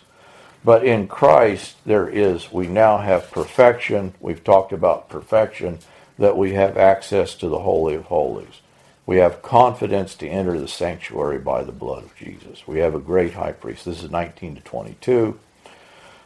But 0.64 0.86
in 0.86 1.08
Christ, 1.08 1.76
there 1.86 2.08
is, 2.08 2.52
we 2.52 2.68
now 2.68 2.98
have 2.98 3.32
perfection. 3.32 4.14
We've 4.20 4.44
talked 4.44 4.72
about 4.72 5.10
perfection, 5.10 5.80
that 6.18 6.38
we 6.38 6.54
have 6.54 6.78
access 6.78 7.36
to 7.36 7.50
the 7.50 7.60
Holy 7.60 7.96
of 7.96 8.06
Holies. 8.06 8.62
We 9.06 9.18
have 9.18 9.42
confidence 9.42 10.16
to 10.16 10.28
enter 10.28 10.58
the 10.58 10.68
sanctuary 10.70 11.40
by 11.40 11.64
the 11.64 11.74
blood 11.74 12.04
of 12.04 12.16
Jesus. 12.16 12.66
We 12.66 12.80
have 12.80 12.96
a 12.96 13.00
great 13.00 13.34
high 13.34 13.52
priest. 13.52 13.84
This 13.84 14.02
is 14.02 14.10
19 14.10 14.56
to 14.56 14.62
22 14.62 15.38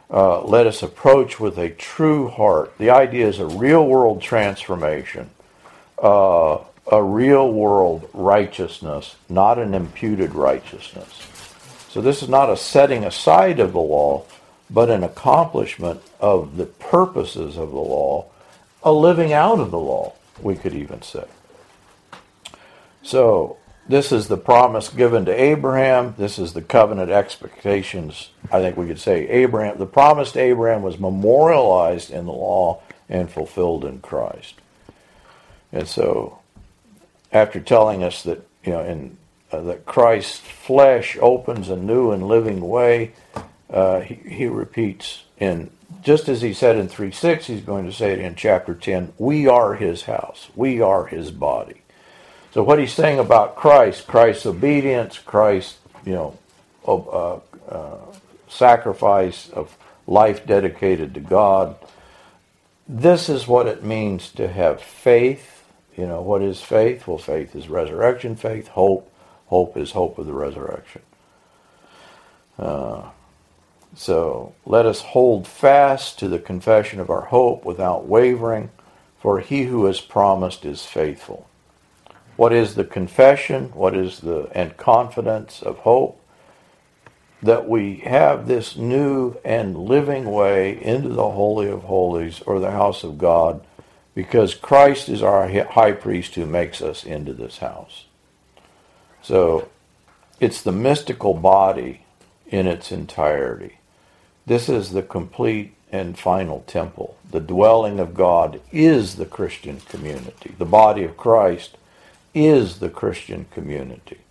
uh, 0.10 0.42
let 0.44 0.68
us 0.68 0.84
approach 0.84 1.40
with 1.40 1.58
a 1.58 1.70
true 1.70 2.30
heart. 2.30 2.78
The 2.78 2.90
idea 2.90 3.28
is 3.28 3.40
a 3.40 3.46
real 3.46 3.86
world 3.86 4.22
transformation, 4.22 5.30
uh, 6.02 6.60
a 6.92 7.04
real 7.04 7.52
world 7.52 8.10
righteousness, 8.14 9.16
not 9.30 9.60
an 9.60 9.74
imputed 9.74 10.34
righteousness. 10.34 11.28
So 11.90 12.02
this 12.02 12.22
is 12.22 12.30
not 12.30 12.50
a 12.50 12.58
setting 12.58 13.04
aside 13.04 13.60
of 13.60 13.74
the 13.74 13.80
law, 13.80 14.24
but 14.70 14.90
an 14.90 15.04
accomplishment 15.04 16.02
of 16.20 16.58
the 16.58 16.66
purposes 16.66 17.58
of 17.58 17.72
the 17.72 17.78
law, 17.78 18.26
a 18.84 18.92
living 18.92 19.34
out 19.34 19.60
of 19.60 19.72
the 19.72 19.80
law, 19.80 20.14
we 20.42 20.56
could 20.56 20.74
even 20.74 21.02
say. 21.02 21.26
So 23.04 23.58
this 23.88 24.12
is 24.12 24.28
the 24.28 24.38
promise 24.38 24.90
given 24.90 25.26
to 25.26 25.32
Abraham. 25.34 26.14
This 26.18 26.38
is 26.38 26.54
the 26.54 26.62
covenant 26.62 27.10
expectations. 27.10 28.30
I 28.52 28.60
think 28.60 28.76
we 28.76 28.88
could 28.88 29.00
say 29.00 29.28
Abraham, 29.30 29.78
the 29.78 29.86
promise 29.86 30.34
to 30.34 30.40
Abraham 30.40 30.82
was 30.82 31.00
memorialized 31.00 32.12
in 32.12 32.26
the 32.26 32.34
law 32.34 32.82
and 33.08 33.32
fulfilled 33.32 33.86
in 33.86 34.00
Christ. 34.00 34.56
And 35.72 35.88
so, 35.88 36.37
after 37.32 37.60
telling 37.60 38.04
us 38.04 38.24
that 38.24 38.48
you 38.64 38.72
know, 38.72 38.84
in 38.84 39.18
uh, 39.52 39.62
that 39.62 39.86
Christ's 39.86 40.40
flesh 40.40 41.18
opens 41.22 41.70
a 41.70 41.78
new 41.78 42.12
and 42.12 42.28
living 42.28 42.62
way, 42.68 43.14
uh, 43.70 44.02
he, 44.02 44.16
he 44.16 44.46
repeats 44.48 45.24
in 45.40 45.72
just 46.04 46.28
as 46.30 46.42
he 46.42 46.54
said 46.54 46.76
in 46.78 46.88
three 46.88 47.12
six, 47.12 47.48
he's 47.48 47.62
going 47.62 47.86
to 47.86 47.94
say 47.94 48.12
it 48.12 48.20
in 48.20 48.36
chapter 48.36 48.74
ten. 48.74 49.14
We 49.18 49.48
are 49.48 49.76
His 49.76 50.04
house. 50.04 50.50
We 50.56 50.82
are 50.82 51.06
His 51.06 51.32
body. 51.32 51.82
So 52.54 52.64
what 52.64 52.80
he's 52.80 52.94
saying 52.94 53.20
about 53.20 53.56
Christ, 53.56 54.08
Christ's 54.08 54.46
obedience, 54.46 55.20
Christ's 55.20 55.78
you 56.06 56.14
know 56.14 56.38
uh, 56.88 57.40
uh, 57.70 57.98
sacrifice 58.48 59.50
of 59.50 59.78
life 60.08 60.46
dedicated 60.46 61.14
to 61.14 61.20
God. 61.20 61.76
This 62.88 63.30
is 63.30 63.48
what 63.48 63.68
it 63.68 63.84
means 63.84 64.32
to 64.32 64.48
have 64.48 64.82
faith. 64.82 65.57
You 65.98 66.06
know 66.06 66.22
what 66.22 66.44
is 66.44 66.62
faith? 66.62 67.08
Well, 67.08 67.18
faith 67.18 67.56
is 67.56 67.68
resurrection 67.68 68.36
faith. 68.36 68.68
Hope, 68.70 69.12
hope 69.48 69.76
is 69.76 69.92
hope 69.92 70.20
of 70.20 70.28
the 70.28 70.34
resurrection. 70.34 71.02
Uh, 72.58 73.10
so 73.96 74.54
let 74.66 74.86
us 74.86 75.02
hold 75.02 75.48
fast 75.48 76.20
to 76.20 76.28
the 76.28 76.38
confession 76.38 77.00
of 77.00 77.10
our 77.10 77.26
hope 77.26 77.66
without 77.66 78.08
wavering, 78.08 78.70
for 79.20 79.40
he 79.40 79.64
who 79.64 79.86
has 79.86 80.00
promised 80.00 80.66
is 80.66 80.86
faithful. 80.86 81.50
What 82.36 82.54
is 82.54 82.76
the 82.76 82.84
confession? 82.84 83.72
What 83.74 83.96
is 83.96 84.20
the 84.20 84.50
and 84.54 84.78
confidence 84.78 85.64
of 85.64 85.80
hope? 85.80 86.22
That 87.42 87.68
we 87.68 87.98
have 87.98 88.48
this 88.48 88.76
new 88.76 89.38
and 89.44 89.76
living 89.76 90.32
way 90.32 90.80
into 90.80 91.10
the 91.10 91.32
Holy 91.32 91.68
of 91.68 91.84
Holies 91.84 92.42
or 92.42 92.60
the 92.60 92.72
house 92.72 93.04
of 93.04 93.18
God 93.18 93.66
because 94.18 94.56
Christ 94.56 95.10
is 95.10 95.22
our 95.22 95.48
high 95.48 95.92
priest 95.92 96.34
who 96.34 96.48
makes 96.48 96.82
us 96.82 97.04
into 97.04 97.34
this 97.34 97.60
house. 97.60 98.06
So 99.22 99.70
it's 100.40 100.64
the 100.64 100.72
mystical 100.72 101.36
body 101.36 102.02
in 102.48 102.66
its 102.66 102.92
entirety. 102.92 103.78
This 104.48 104.70
is 104.70 104.90
the 104.90 105.04
complete 105.04 105.76
and 105.92 106.18
final 106.18 106.64
temple. 106.66 107.16
The 107.30 107.40
dwelling 107.40 108.00
of 108.00 108.16
God 108.16 108.60
is 108.72 109.18
the 109.18 109.28
Christian 109.28 109.82
community. 109.82 110.56
The 110.58 110.66
body 110.66 111.04
of 111.04 111.16
Christ 111.16 111.78
is 112.34 112.80
the 112.80 112.90
Christian 112.90 113.46
community, 113.52 114.22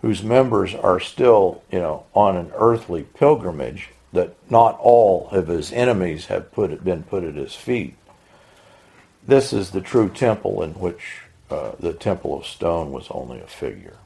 whose 0.00 0.22
members 0.22 0.74
are 0.74 0.98
still, 0.98 1.62
you 1.70 1.80
know, 1.80 2.06
on 2.14 2.38
an 2.38 2.52
earthly 2.56 3.02
pilgrimage 3.02 3.90
that 4.14 4.34
not 4.48 4.78
all 4.80 5.28
of 5.30 5.48
his 5.48 5.72
enemies 5.72 6.26
have 6.26 6.52
put 6.52 6.82
been 6.82 7.02
put 7.02 7.22
at 7.22 7.34
his 7.34 7.54
feet. 7.54 7.96
This 9.26 9.52
is 9.52 9.70
the 9.70 9.80
true 9.80 10.08
temple 10.08 10.62
in 10.62 10.72
which 10.74 11.22
uh, 11.50 11.72
the 11.80 11.92
temple 11.92 12.38
of 12.38 12.46
stone 12.46 12.92
was 12.92 13.08
only 13.10 13.40
a 13.40 13.46
figure. 13.46 13.96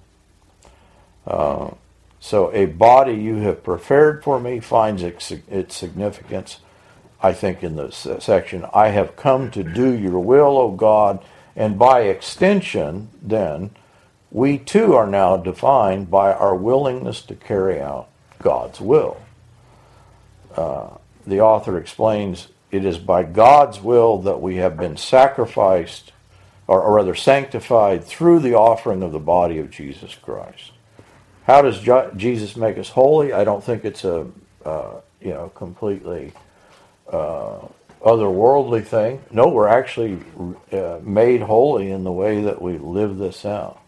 Uh, 1.27 1.71
so 2.21 2.53
a 2.53 2.67
body 2.67 3.15
you 3.15 3.37
have 3.37 3.63
prepared 3.63 4.23
for 4.23 4.41
me 4.41 4.61
finds 4.61 5.03
its, 5.03 5.33
significance, 5.75 6.59
I 7.23 7.33
think, 7.33 7.63
in 7.63 7.77
the 7.77 7.91
section, 7.91 8.67
I 8.75 8.89
have 8.89 9.17
come 9.17 9.51
to 9.53 9.63
do 9.63 9.93
your 9.93 10.19
will, 10.21 10.59
O 10.59 10.71
God, 10.71 11.23
and 11.57 11.79
by 11.79 12.03
extension, 12.03 13.09
then, 13.21 13.71
we 14.31 14.59
too 14.59 14.95
are 14.95 15.07
now 15.07 15.37
defined 15.37 16.11
by 16.11 16.33
our 16.33 16.55
willingness 16.55 17.23
to 17.23 17.35
carry 17.35 17.81
out 17.81 18.09
God's 18.43 18.81
will. 18.81 19.21
Uh, 20.57 20.91
the 21.27 21.41
author 21.41 21.79
explains 21.79 22.49
it 22.71 22.85
is 22.85 22.99
by 22.99 23.23
God's 23.25 23.81
will 23.81 24.19
that 24.23 24.41
we 24.41 24.57
have 24.57 24.77
been 24.77 24.97
sacrificed, 24.97 26.13
or, 26.67 26.83
or 26.83 26.95
rather 26.95 27.15
sanctified, 27.15 28.05
through 28.05 28.41
the 28.41 28.55
offering 28.55 29.03
of 29.03 29.13
the 29.13 29.19
body 29.19 29.59
of 29.59 29.71
Jesus 29.71 30.15
Christ. 30.15 30.73
How 31.47 31.63
does 31.63 31.81
Jesus 32.17 32.57
make 32.57 32.79
us 32.79 32.91
holy? 32.91 33.33
I 33.33 33.45
don't 33.45 33.65
think 33.65 33.85
it's 33.85 34.05
a 34.05 34.27
uh, 34.65 35.01
you 35.21 35.31
know 35.31 35.49
completely 35.55 36.33
uh, 37.11 37.59
otherworldly 38.05 38.85
thing. 38.85 39.23
No, 39.31 39.49
we're 39.49 39.69
actually 39.69 40.21
uh, 40.73 40.99
made 41.03 41.43
holy 41.43 41.91
in 41.91 42.05
the 42.05 42.13
way 42.13 42.43
that 42.43 42.63
we 42.63 42.79
live 42.79 43.19
this 43.19 43.45
out. 43.45 43.81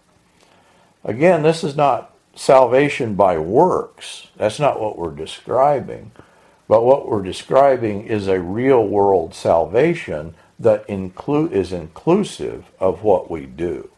Again, 1.04 1.42
this 1.42 1.64
is 1.64 1.76
not 1.76 2.14
salvation 2.34 3.14
by 3.14 3.38
works. 3.38 4.28
That's 4.36 4.58
not 4.58 4.80
what 4.80 4.98
we're 4.98 5.14
describing. 5.14 6.12
But 6.72 6.84
what 6.84 7.06
we're 7.06 7.20
describing 7.20 8.06
is 8.06 8.28
a 8.28 8.40
real 8.40 8.82
world 8.82 9.34
salvation 9.34 10.34
that 10.58 10.86
is 10.88 11.70
inclusive 11.70 12.64
of 12.80 13.02
what 13.02 13.30
we 13.30 13.44
do. 13.44 13.90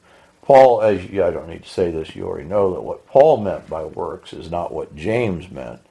Paul, 0.42 0.82
as 0.82 1.04
you, 1.04 1.22
I 1.22 1.30
don't 1.30 1.48
need 1.48 1.62
to 1.62 1.68
say 1.68 1.92
this, 1.92 2.16
you 2.16 2.26
already 2.26 2.48
know 2.48 2.74
that 2.74 2.82
what 2.82 3.06
Paul 3.06 3.36
meant 3.36 3.70
by 3.70 3.84
works 3.84 4.32
is 4.32 4.50
not 4.50 4.74
what 4.74 4.96
James 4.96 5.52
meant. 5.52 5.82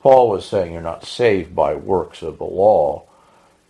Paul 0.00 0.28
was 0.28 0.44
saying 0.44 0.74
you're 0.74 0.82
not 0.82 1.06
saved 1.06 1.56
by 1.56 1.74
works 1.74 2.20
of 2.20 2.36
the 2.36 2.44
law 2.44 3.04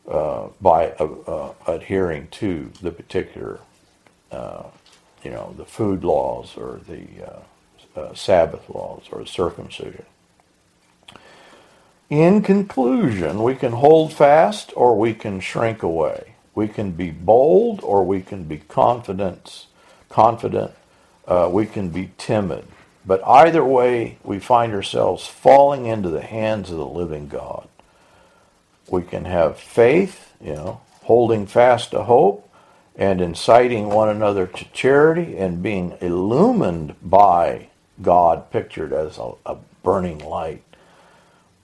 uh, 0.09 0.49
by 0.61 0.91
uh, 0.99 1.05
uh, 1.05 1.53
adhering 1.69 2.27
to 2.33 2.73
the 2.83 2.91
particular, 2.91 3.61
uh, 4.33 4.65
you 5.23 5.31
know, 5.31 5.55
the 5.57 5.65
food 5.65 6.03
laws 6.03 6.57
or 6.57 6.81
the 6.89 7.07
uh, 7.25 8.01
uh, 8.01 8.15
Sabbath 8.15 8.69
laws 8.69 9.05
or 9.13 9.25
circumcision. 9.25 10.05
In 12.09 12.43
conclusion, 12.43 13.43
we 13.43 13.57
can 13.57 13.73
hold 13.73 14.13
fast 14.13 14.73
or 14.77 14.97
we 14.97 15.13
can 15.13 15.41
shrink 15.41 15.83
away. 15.83 16.35
We 16.55 16.69
can 16.69 16.93
be 16.93 17.11
bold 17.11 17.81
or 17.83 18.05
we 18.05 18.23
can 18.23 18.45
be 18.45 18.59
confident. 18.59 19.67
Confident. 20.09 20.71
Uh, 21.27 21.51
we 21.53 21.67
can 21.67 21.89
be 21.89 22.13
timid. 22.17 22.65
But 23.05 23.27
either 23.27 23.65
way, 23.65 24.19
we 24.23 24.39
find 24.39 24.73
ourselves 24.73 25.27
falling 25.27 25.87
into 25.87 26.09
the 26.09 26.23
hands 26.23 26.71
of 26.71 26.77
the 26.77 26.87
living 26.87 27.27
God. 27.27 27.69
We 28.89 29.03
can 29.03 29.25
have 29.25 29.59
faith, 29.59 30.33
you 30.41 30.55
know, 30.55 30.81
holding 31.03 31.47
fast 31.47 31.91
to 31.91 32.05
hope 32.05 32.49
and 32.95 33.21
inciting 33.21 33.89
one 33.89 34.09
another 34.09 34.47
to 34.47 34.65
charity 34.73 35.37
and 35.37 35.63
being 35.63 35.97
illumined 36.01 36.95
by 37.03 37.67
God, 38.01 38.51
pictured 38.53 38.93
as 38.93 39.19
a, 39.19 39.33
a 39.45 39.57
burning 39.83 40.19
light 40.21 40.63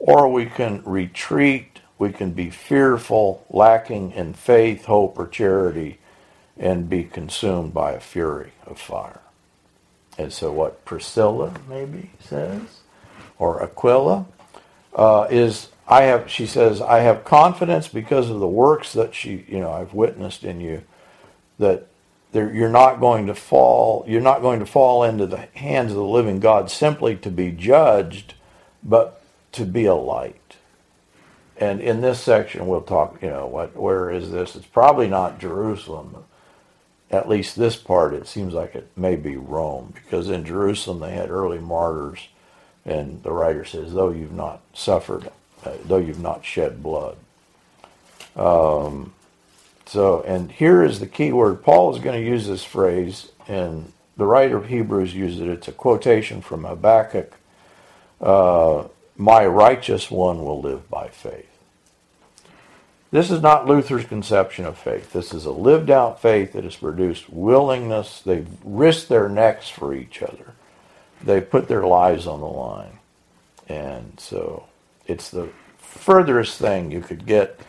or 0.03 0.29
we 0.29 0.47
can 0.47 0.83
retreat, 0.85 1.79
we 1.97 2.11
can 2.11 2.33
be 2.33 2.51
fearful, 2.51 3.47
lacking 3.49 4.11
in 4.11 4.35
faith, 4.35 4.87
hope, 4.87 5.17
or 5.17 5.29
charity, 5.29 5.99
and 6.59 6.89
be 6.89 7.05
consumed 7.05 7.73
by 7.73 7.93
a 7.93 8.01
fury 8.01 8.51
of 8.67 8.81
fire. 8.81 9.21
And 10.19 10.33
so, 10.33 10.51
what 10.51 10.85
Priscilla 10.85 11.55
maybe 11.69 12.11
says, 12.19 12.81
or 13.39 13.63
Aquila, 13.63 14.27
uh, 14.97 15.29
is 15.31 15.69
I 15.87 16.03
have. 16.03 16.29
She 16.29 16.47
says, 16.47 16.81
I 16.81 16.99
have 16.99 17.25
confidence 17.25 17.87
because 17.87 18.29
of 18.29 18.41
the 18.41 18.49
works 18.49 18.93
that 18.95 19.15
she, 19.15 19.45
you 19.49 19.61
know, 19.61 19.71
I've 19.71 19.95
witnessed 19.95 20.43
in 20.43 20.61
you, 20.61 20.83
that 21.61 21.87
you're 22.33 22.69
not 22.69 22.99
going 22.99 23.29
to 23.29 23.37
fall. 23.37 24.05
You're 24.09 24.21
not 24.21 24.43
going 24.43 24.59
to 24.59 24.67
fall 24.67 25.05
into 25.05 25.27
the 25.27 25.47
hands 25.55 25.93
of 25.93 25.97
the 25.97 26.05
living 26.05 26.41
God 26.41 26.73
simply 26.73 27.15
to 27.19 27.31
be 27.31 27.53
judged, 27.53 28.35
but 28.83 29.22
to 29.53 29.65
be 29.65 29.85
a 29.85 29.95
light. 29.95 30.57
And 31.57 31.81
in 31.81 32.01
this 32.01 32.21
section, 32.21 32.67
we'll 32.67 32.81
talk, 32.81 33.23
you 33.23 33.29
know, 33.29 33.47
what, 33.47 33.77
where 33.77 34.11
is 34.11 34.31
this? 34.31 34.57
It's 34.57 34.67
probably 34.67 35.07
not 35.07 35.39
Jerusalem. 35.39 36.25
At 37.11 37.29
least 37.29 37.57
this 37.57 37.77
part, 37.77 38.15
it 38.15 38.27
seems 38.27 38.55
like 38.55 38.75
it 38.75 38.91
may 38.97 39.17
be 39.17 39.37
Rome, 39.37 39.93
because 39.95 40.31
in 40.31 40.45
Jerusalem 40.45 41.01
they 41.01 41.13
had 41.13 41.31
early 41.31 41.59
martyrs, 41.59 42.29
and 42.85 43.23
the 43.23 43.31
writer 43.31 43.65
says, 43.65 43.93
though 43.93 44.11
you've 44.11 44.33
not 44.33 44.61
suffered, 44.73 45.31
uh, 45.65 45.73
though 45.85 45.99
you've 45.99 46.19
not 46.19 46.45
shed 46.45 46.83
blood. 46.83 47.17
Um, 48.35 49.13
so, 49.85 50.23
and 50.23 50.51
here 50.51 50.83
is 50.83 51.01
the 51.01 51.07
key 51.07 51.33
word. 51.33 51.63
Paul 51.63 51.95
is 51.95 52.03
going 52.03 52.19
to 52.19 52.29
use 52.29 52.47
this 52.47 52.65
phrase, 52.65 53.31
and 53.47 53.93
the 54.17 54.25
writer 54.25 54.57
of 54.57 54.67
Hebrews 54.67 55.15
used 55.15 55.41
it. 55.41 55.49
It's 55.49 55.69
a 55.69 55.73
quotation 55.73 56.41
from 56.41 56.65
Habakkuk. 56.65 57.35
Uh, 58.21 58.85
my 59.17 59.47
righteous 59.47 60.11
one 60.11 60.45
will 60.45 60.61
live 60.61 60.89
by 60.91 61.09
faith. 61.09 61.49
This 63.11 63.31
is 63.31 63.43
not 63.43 63.67
Luther's 63.67 64.07
conception 64.07 64.65
of 64.65 64.79
faith. 64.79 65.13
This 65.13 65.35
is 65.35 65.45
a 65.45 65.51
lived 65.51 65.91
out 65.91 66.23
faith 66.23 66.55
that 66.55 66.65
has 66.65 66.77
produced 66.77 67.29
willingness. 67.29 68.23
They've 68.23 68.49
risked 68.65 69.11
their 69.11 69.29
necks 69.29 69.69
for 69.69 69.93
each 69.95 70.23
other. 70.23 70.55
They 71.23 71.43
put 71.43 71.69
their 71.69 71.87
lives 71.87 72.27
on 72.27 72.41
the 72.41 72.47
line. 72.47 72.99
And 73.69 74.19
so 74.19 74.65
it's 75.07 75.31
the 75.31 75.51
furthest 75.77 76.59
thing 76.59 76.91
you 76.91 77.03
could 77.03 77.27
get. 77.27 77.61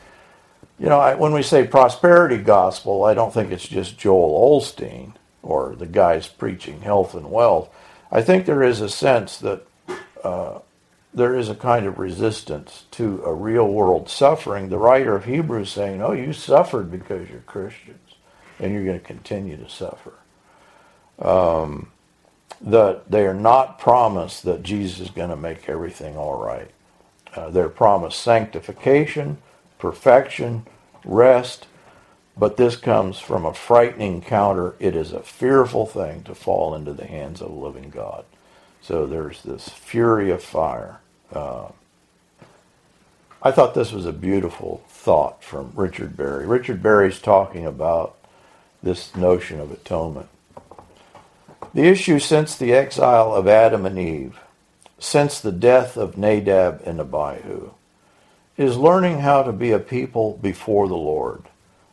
You 0.80 0.88
know, 0.88 1.00
I, 1.00 1.16
when 1.16 1.34
we 1.34 1.44
say 1.44 1.68
prosperity 1.68 2.38
gospel, 2.38 3.04
I 3.04 3.14
don't 3.14 3.34
think 3.34 3.52
it's 3.52 3.68
just 3.68 3.98
Joel 3.98 4.60
Osteen 4.60 5.14
or 5.42 5.76
the 5.76 5.86
guys 5.86 6.26
preaching 6.26 6.82
health 6.82 7.14
and 7.14 7.30
wealth. 7.30 7.70
I 8.10 8.22
think 8.22 8.46
there 8.46 8.64
is 8.64 8.80
a 8.80 8.90
sense 8.90 9.38
that 9.40 9.68
uh, 10.24 10.60
there 11.14 11.36
is 11.36 11.50
a 11.50 11.56
kind 11.56 11.86
of 11.86 12.00
resistance 12.00 12.86
to 12.92 13.24
a 13.26 13.34
real 13.34 13.68
world 13.68 14.10
suffering. 14.10 14.70
The 14.70 14.78
writer 14.78 15.16
of 15.16 15.26
Hebrews 15.26 15.72
saying, 15.72 16.02
"Oh, 16.02 16.14
you 16.14 16.34
suffered 16.34 16.92
because 16.92 17.30
you're 17.30 17.42
Christians, 17.42 18.16
and 18.60 18.74
you're 18.74 18.86
going 18.86 19.00
to 19.00 19.06
continue 19.06 19.58
to 19.58 19.70
suffer." 19.70 20.14
Um, 21.20 21.92
that 22.62 23.12
they 23.12 23.26
are 23.26 23.34
not 23.34 23.80
promised 23.80 24.44
that 24.44 24.64
Jesus 24.64 25.00
is 25.02 25.10
going 25.12 25.30
to 25.30 25.36
make 25.36 25.70
everything 25.70 26.18
all 26.18 26.38
right. 26.38 26.72
Uh, 27.36 27.50
they're 27.50 27.70
promised 27.70 28.20
sanctification, 28.20 29.38
perfection, 29.80 30.66
rest, 31.04 31.68
but 32.38 32.58
this 32.58 32.76
comes 32.76 33.20
from 33.20 33.46
a 33.46 33.54
frightening 33.54 34.22
counter. 34.22 34.76
It 34.80 34.96
is 34.96 35.12
a 35.12 35.22
fearful 35.22 35.86
thing 35.86 36.24
to 36.24 36.36
fall 36.36 36.74
into 36.76 36.94
the 36.94 37.06
hands 37.06 37.42
of 37.42 37.52
a 37.52 37.54
living 37.54 37.90
God. 37.90 38.26
So 38.82 39.06
there's 39.06 39.44
this 39.44 39.70
fury 39.70 40.32
of 40.32 40.44
fire. 40.44 41.00
Uh, 41.36 41.70
I 43.42 43.52
thought 43.52 43.74
this 43.74 43.92
was 43.92 44.06
a 44.06 44.14
beautiful 44.14 44.84
thought 44.88 45.44
from 45.44 45.72
Richard 45.76 46.16
Berry. 46.16 46.46
Richard 46.46 46.82
Berry's 46.82 47.20
talking 47.20 47.66
about 47.66 48.16
this 48.82 49.16
notion 49.16 49.60
of 49.60 49.72
atonement. 49.72 50.30
The 51.74 51.84
issue 51.84 52.20
since 52.20 52.56
the 52.56 52.74
exile 52.74 53.34
of 53.34 53.48
Adam 53.48 53.86
and 53.86 53.98
Eve, 53.98 54.40
since 55.00 55.42
the 55.42 55.52
death 55.52 55.98
of 55.98 56.18
Nadab 56.18 56.82
and 56.86 57.00
Abihu, 57.00 57.72
is 58.56 58.78
learning 58.78 59.20
how 59.20 59.44
to 59.44 59.52
be 59.52 59.72
a 59.72 59.80
people 59.80 60.38
before 60.42 60.88
the 60.88 60.96
Lord. 60.96 61.44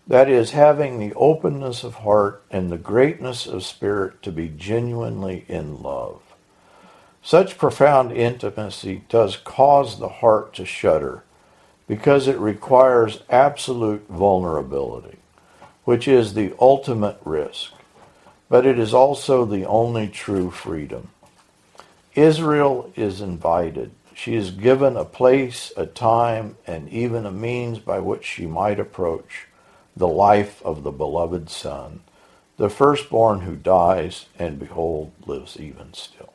That 0.06 0.28
is, 0.28 0.50
having 0.50 0.98
the 0.98 1.14
openness 1.14 1.82
of 1.82 1.94
heart 1.94 2.42
and 2.50 2.70
the 2.70 2.76
greatness 2.76 3.46
of 3.46 3.64
spirit 3.64 4.22
to 4.22 4.32
be 4.32 4.48
genuinely 4.48 5.44
in 5.48 5.82
love. 5.82 6.20
Such 7.22 7.58
profound 7.58 8.12
intimacy 8.12 9.02
does 9.08 9.36
cause 9.36 9.98
the 9.98 10.08
heart 10.08 10.54
to 10.54 10.64
shudder 10.64 11.22
because 11.86 12.28
it 12.28 12.38
requires 12.38 13.22
absolute 13.28 14.06
vulnerability, 14.08 15.18
which 15.84 16.08
is 16.08 16.34
the 16.34 16.54
ultimate 16.58 17.18
risk, 17.24 17.72
but 18.48 18.64
it 18.64 18.78
is 18.78 18.94
also 18.94 19.44
the 19.44 19.66
only 19.66 20.08
true 20.08 20.50
freedom. 20.50 21.10
Israel 22.14 22.92
is 22.96 23.20
invited. 23.20 23.92
She 24.14 24.34
is 24.34 24.50
given 24.50 24.96
a 24.96 25.04
place, 25.04 25.72
a 25.76 25.86
time, 25.86 26.56
and 26.66 26.88
even 26.88 27.26
a 27.26 27.32
means 27.32 27.78
by 27.78 27.98
which 27.98 28.24
she 28.24 28.46
might 28.46 28.80
approach 28.80 29.46
the 29.96 30.08
life 30.08 30.62
of 30.62 30.82
the 30.82 30.90
beloved 30.90 31.50
Son, 31.50 32.00
the 32.56 32.70
firstborn 32.70 33.40
who 33.40 33.56
dies, 33.56 34.26
and 34.38 34.58
behold, 34.58 35.12
lives 35.26 35.58
even 35.58 35.92
still. 35.92 36.32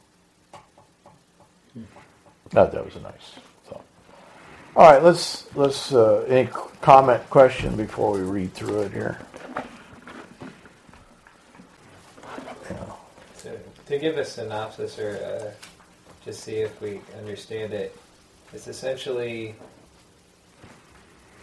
That 2.55 2.71
that 2.71 2.85
was 2.85 2.95
a 2.95 3.01
nice 3.01 3.33
thought. 3.65 3.83
All 4.77 4.89
right, 4.89 5.03
let's 5.03 5.53
let's 5.57 5.93
uh, 5.93 6.25
any 6.29 6.47
comment 6.79 7.29
question 7.29 7.75
before 7.75 8.13
we 8.13 8.21
read 8.21 8.53
through 8.53 8.83
it 8.83 8.93
here. 8.93 9.19
Yeah. 12.71 12.85
So, 13.35 13.59
to 13.87 13.99
give 13.99 14.17
a 14.17 14.23
synopsis 14.23 14.97
or 14.97 15.17
uh, 15.17 15.65
just 16.23 16.45
see 16.45 16.59
if 16.59 16.79
we 16.79 17.01
understand 17.17 17.73
it, 17.73 17.93
it's 18.53 18.69
essentially 18.69 19.57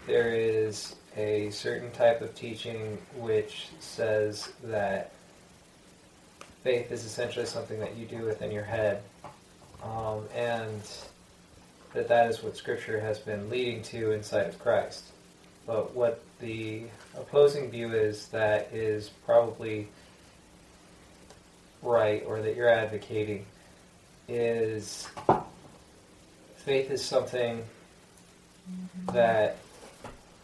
there 0.06 0.32
is 0.32 0.96
a 1.18 1.50
certain 1.50 1.90
type 1.90 2.22
of 2.22 2.34
teaching 2.34 2.96
which 3.16 3.68
says 3.80 4.50
that 4.64 5.12
faith 6.64 6.90
is 6.90 7.04
essentially 7.04 7.44
something 7.44 7.78
that 7.80 7.98
you 7.98 8.06
do 8.06 8.24
within 8.24 8.50
your 8.50 8.64
head, 8.64 9.02
um, 9.82 10.24
and 10.34 10.82
that 11.94 12.08
that 12.08 12.28
is 12.28 12.42
what 12.42 12.56
Scripture 12.56 13.00
has 13.00 13.18
been 13.18 13.50
leading 13.50 13.82
to 13.82 14.12
inside 14.12 14.46
of 14.46 14.58
Christ. 14.58 15.04
But 15.66 15.94
what 15.94 16.22
the 16.40 16.84
opposing 17.16 17.70
view 17.70 17.92
is 17.92 18.28
that 18.28 18.72
is 18.72 19.10
probably 19.26 19.88
right 21.82 22.24
or 22.26 22.40
that 22.40 22.56
you're 22.56 22.68
advocating 22.68 23.44
is 24.28 25.08
faith 26.56 26.90
is 26.90 27.04
something 27.04 27.62
that 29.12 29.58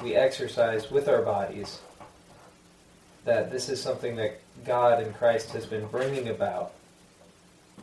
we 0.02 0.14
exercise 0.14 0.90
with 0.90 1.08
our 1.08 1.22
bodies. 1.22 1.80
That 3.24 3.50
this 3.50 3.68
is 3.68 3.80
something 3.80 4.16
that 4.16 4.40
God 4.64 5.02
and 5.02 5.14
Christ 5.14 5.50
has 5.50 5.66
been 5.66 5.86
bringing 5.86 6.28
about. 6.28 6.72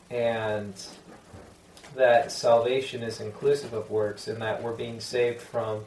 And 0.09 0.73
that 1.95 2.31
salvation 2.31 3.03
is 3.03 3.19
inclusive 3.19 3.73
of 3.73 3.89
works, 3.89 4.27
and 4.27 4.41
that 4.41 4.61
we're 4.61 4.73
being 4.73 4.99
saved 4.99 5.41
from 5.41 5.83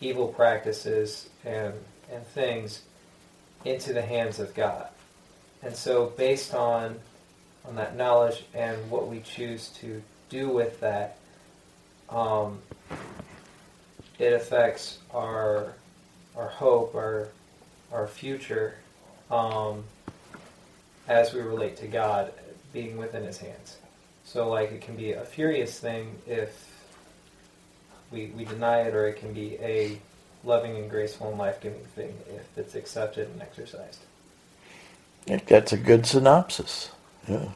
evil 0.00 0.28
practices 0.28 1.28
and, 1.44 1.72
and 2.12 2.26
things 2.28 2.82
into 3.64 3.92
the 3.92 4.02
hands 4.02 4.38
of 4.38 4.54
God. 4.54 4.88
And 5.62 5.74
so, 5.74 6.06
based 6.16 6.54
on, 6.54 6.98
on 7.66 7.76
that 7.76 7.96
knowledge 7.96 8.44
and 8.54 8.90
what 8.90 9.08
we 9.08 9.20
choose 9.20 9.68
to 9.80 10.02
do 10.28 10.48
with 10.48 10.80
that, 10.80 11.18
um, 12.08 12.60
it 14.18 14.32
affects 14.32 14.98
our 15.12 15.74
our 16.36 16.48
hope, 16.48 16.94
our 16.94 17.28
our 17.92 18.06
future, 18.06 18.74
um, 19.30 19.84
as 21.08 21.32
we 21.32 21.40
relate 21.40 21.76
to 21.78 21.86
God 21.86 22.32
being 22.72 22.96
within 22.96 23.24
His 23.24 23.38
hands. 23.38 23.78
So, 24.26 24.48
like, 24.50 24.72
it 24.72 24.80
can 24.80 24.96
be 24.96 25.12
a 25.12 25.24
furious 25.24 25.78
thing 25.78 26.16
if 26.26 26.68
we 28.10 28.32
we 28.36 28.44
deny 28.44 28.80
it, 28.82 28.94
or 28.94 29.06
it 29.06 29.16
can 29.16 29.32
be 29.32 29.54
a 29.60 29.98
loving 30.42 30.76
and 30.76 30.90
graceful 30.90 31.28
and 31.28 31.38
life 31.38 31.60
giving 31.60 31.84
thing 31.94 32.12
if 32.28 32.58
it's 32.58 32.74
accepted 32.74 33.28
and 33.28 33.40
exercised. 33.40 34.00
I 35.22 35.30
think 35.30 35.46
that's 35.46 35.72
a 35.72 35.76
good 35.76 36.06
synopsis. 36.06 36.90
Yeah. 37.28 37.48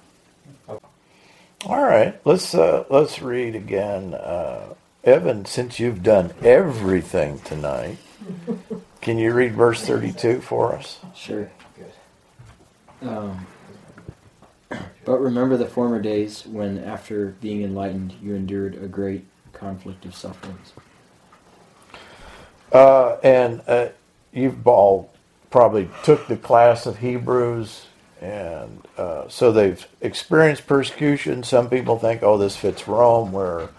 All 1.66 1.82
right, 1.82 2.18
let's 2.24 2.54
uh, 2.54 2.84
let's 2.88 3.20
read 3.20 3.56
again. 3.56 4.14
Uh, 4.14 4.74
Evan, 5.02 5.46
since 5.46 5.80
you've 5.80 6.02
done 6.04 6.32
everything 6.42 7.40
tonight, 7.40 7.98
can 9.00 9.18
you 9.18 9.32
read 9.32 9.54
verse 9.54 9.82
32 9.82 10.40
for 10.40 10.74
us? 10.74 11.00
Sure. 11.14 11.50
Good. 11.76 13.08
Um, 13.08 13.46
but 15.04 15.20
remember 15.20 15.56
the 15.56 15.66
former 15.66 16.00
days 16.00 16.46
when, 16.46 16.78
after 16.78 17.34
being 17.40 17.62
enlightened, 17.62 18.14
you 18.22 18.34
endured 18.34 18.74
a 18.74 18.86
great 18.86 19.24
conflict 19.52 20.04
of 20.04 20.14
sufferings. 20.14 20.72
Uh, 22.72 23.16
and 23.22 23.62
uh, 23.66 23.88
you've 24.32 24.66
all 24.66 25.12
probably 25.50 25.88
took 26.04 26.28
the 26.28 26.36
class 26.36 26.86
of 26.86 26.98
Hebrews, 26.98 27.86
and 28.20 28.86
uh, 28.96 29.28
so 29.28 29.50
they've 29.50 29.84
experienced 30.00 30.66
persecution. 30.66 31.42
Some 31.42 31.68
people 31.68 31.98
think, 31.98 32.22
oh, 32.22 32.38
this 32.38 32.56
fits 32.56 32.86
Rome, 32.86 33.32
where 33.32 33.70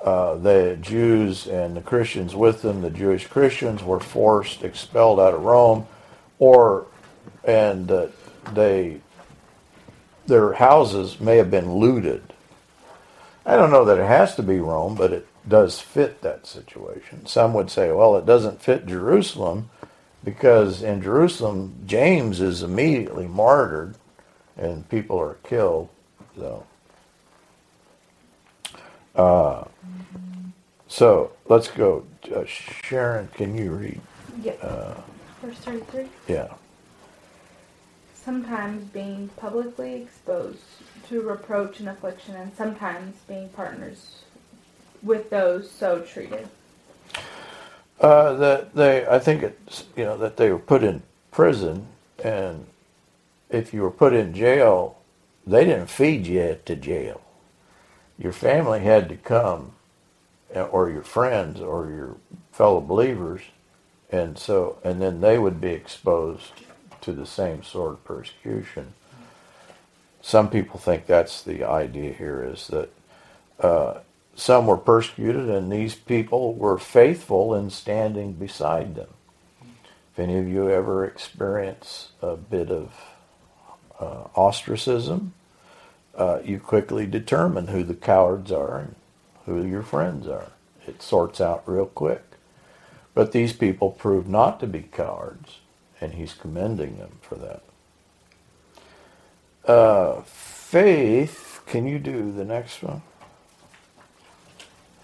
uh, 0.00 0.36
the 0.36 0.78
Jews 0.80 1.48
and 1.48 1.76
the 1.76 1.80
Christians 1.80 2.36
with 2.36 2.62
them, 2.62 2.82
the 2.82 2.90
Jewish 2.90 3.26
Christians, 3.26 3.82
were 3.82 3.98
forced, 3.98 4.62
expelled 4.62 5.18
out 5.18 5.34
of 5.34 5.42
Rome, 5.42 5.86
or 6.38 6.86
and 7.42 7.90
uh, 7.90 8.06
they 8.52 9.00
their 10.26 10.54
houses 10.54 11.20
may 11.20 11.36
have 11.36 11.50
been 11.50 11.74
looted. 11.74 12.32
I 13.44 13.56
don't 13.56 13.70
know 13.70 13.84
that 13.84 13.98
it 13.98 14.06
has 14.06 14.34
to 14.36 14.42
be 14.42 14.58
Rome, 14.58 14.94
but 14.96 15.12
it 15.12 15.26
does 15.48 15.80
fit 15.80 16.22
that 16.22 16.46
situation. 16.46 17.26
Some 17.26 17.54
would 17.54 17.70
say, 17.70 17.92
well, 17.92 18.16
it 18.16 18.26
doesn't 18.26 18.60
fit 18.60 18.86
Jerusalem 18.86 19.70
because 20.24 20.82
in 20.82 21.00
Jerusalem, 21.00 21.74
James 21.86 22.40
is 22.40 22.62
immediately 22.62 23.28
martyred 23.28 23.94
and 24.56 24.88
people 24.88 25.18
are 25.20 25.38
killed. 25.44 25.88
So, 26.36 26.66
uh, 29.14 29.64
so 30.88 31.32
let's 31.48 31.68
go. 31.68 32.04
Uh, 32.34 32.44
Sharon, 32.46 33.28
can 33.34 33.56
you 33.56 33.70
read? 33.72 34.00
Yep. 34.42 34.58
Uh, 34.62 34.94
Verse 35.42 35.58
33. 35.58 36.06
yeah. 36.28 36.48
Sometimes 38.26 38.82
being 38.88 39.28
publicly 39.36 40.02
exposed 40.02 40.58
to 41.08 41.22
reproach 41.22 41.78
and 41.78 41.88
affliction, 41.88 42.34
and 42.34 42.52
sometimes 42.56 43.14
being 43.28 43.48
partners 43.50 44.24
with 45.00 45.30
those 45.30 45.70
so 45.70 46.00
treated. 46.00 46.48
Uh, 48.00 48.32
that 48.32 48.74
they, 48.74 49.06
I 49.06 49.20
think 49.20 49.44
it's 49.44 49.84
you 49.96 50.02
know 50.02 50.18
that 50.18 50.38
they 50.38 50.50
were 50.50 50.58
put 50.58 50.82
in 50.82 51.04
prison, 51.30 51.86
and 52.24 52.66
if 53.48 53.72
you 53.72 53.82
were 53.82 53.92
put 53.92 54.12
in 54.12 54.34
jail, 54.34 54.98
they 55.46 55.64
didn't 55.64 55.86
feed 55.86 56.26
you 56.26 56.58
to 56.64 56.74
jail. 56.74 57.20
Your 58.18 58.32
family 58.32 58.80
had 58.80 59.08
to 59.08 59.16
come, 59.16 59.70
uh, 60.52 60.62
or 60.62 60.90
your 60.90 61.04
friends, 61.04 61.60
or 61.60 61.90
your 61.90 62.16
fellow 62.50 62.80
believers, 62.80 63.42
and 64.10 64.36
so 64.36 64.78
and 64.82 65.00
then 65.00 65.20
they 65.20 65.38
would 65.38 65.60
be 65.60 65.70
exposed 65.70 66.65
to 67.06 67.12
the 67.12 67.26
same 67.26 67.62
sort 67.62 67.92
of 67.92 68.04
persecution. 68.04 68.92
Some 70.20 70.50
people 70.50 70.80
think 70.80 71.06
that's 71.06 71.40
the 71.40 71.62
idea 71.62 72.12
here 72.12 72.44
is 72.52 72.66
that 72.66 72.90
uh, 73.60 74.00
some 74.34 74.66
were 74.66 74.76
persecuted, 74.76 75.48
and 75.48 75.70
these 75.70 75.94
people 75.94 76.52
were 76.54 76.78
faithful 76.78 77.54
in 77.54 77.70
standing 77.70 78.32
beside 78.32 78.96
them. 78.96 79.08
If 80.12 80.18
any 80.18 80.36
of 80.36 80.48
you 80.48 80.68
ever 80.68 81.04
experience 81.04 82.08
a 82.20 82.36
bit 82.36 82.72
of 82.72 82.92
uh, 84.00 84.24
ostracism, 84.34 85.32
uh, 86.16 86.40
you 86.44 86.58
quickly 86.58 87.06
determine 87.06 87.68
who 87.68 87.84
the 87.84 87.94
cowards 87.94 88.50
are 88.50 88.78
and 88.78 88.94
who 89.44 89.64
your 89.64 89.82
friends 89.82 90.26
are. 90.26 90.50
It 90.88 91.02
sorts 91.02 91.40
out 91.40 91.62
real 91.66 91.86
quick. 91.86 92.24
But 93.14 93.30
these 93.30 93.52
people 93.52 93.92
proved 93.92 94.28
not 94.28 94.58
to 94.58 94.66
be 94.66 94.80
cowards, 94.80 95.58
and 96.06 96.14
he's 96.14 96.34
commending 96.34 96.98
them 96.98 97.18
for 97.20 97.34
that. 97.34 97.62
Uh, 99.68 100.22
faith, 100.22 101.60
can 101.66 101.84
you 101.88 101.98
do 101.98 102.30
the 102.30 102.44
next 102.44 102.80
one? 102.80 103.02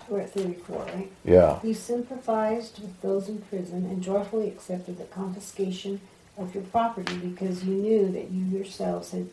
We're 0.08 0.20
at 0.20 0.30
34, 0.30 0.76
right? 0.78 1.10
Yeah. 1.24 1.58
You 1.64 1.74
sympathized 1.74 2.80
with 2.80 3.00
those 3.00 3.28
in 3.28 3.38
prison 3.42 3.84
and 3.86 4.00
joyfully 4.00 4.46
accepted 4.46 4.98
the 4.98 5.04
confiscation 5.04 6.00
of 6.38 6.54
your 6.54 6.62
property 6.64 7.16
because 7.16 7.64
you 7.64 7.74
knew 7.74 8.12
that 8.12 8.30
you 8.30 8.44
yourselves 8.44 9.10
had 9.10 9.28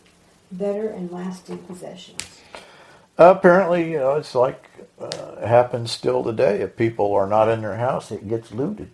better 0.52 0.88
and 0.88 1.12
lasting 1.12 1.60
possessions. 1.60 2.42
Apparently, 3.20 3.92
you 3.92 4.00
know, 4.00 4.16
it's 4.16 4.34
like 4.34 4.66
uh, 5.00 5.36
it 5.40 5.48
happens 5.48 5.92
still 5.92 6.24
today. 6.24 6.62
If 6.62 6.76
people 6.76 7.14
are 7.14 7.28
not 7.28 7.48
in 7.48 7.62
their 7.62 7.76
house, 7.76 8.12
it 8.12 8.28
gets 8.28 8.52
looted. 8.52 8.90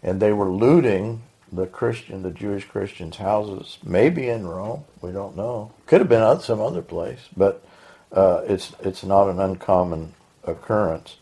And 0.00 0.20
they 0.20 0.32
were 0.32 0.50
looting 0.50 1.22
the 1.52 1.66
Christian, 1.66 2.22
the 2.22 2.30
Jewish 2.30 2.64
Christians' 2.66 3.16
houses, 3.16 3.78
maybe 3.84 4.28
in 4.28 4.46
Rome. 4.46 4.84
We 5.00 5.12
don't 5.12 5.36
know. 5.36 5.72
Could 5.86 6.00
have 6.00 6.08
been 6.08 6.22
at 6.22 6.42
some 6.42 6.60
other 6.60 6.82
place, 6.82 7.20
but 7.36 7.64
uh, 8.12 8.42
it's 8.46 8.72
it's 8.80 9.04
not 9.04 9.28
an 9.28 9.40
uncommon 9.40 10.14
occurrence. 10.44 11.16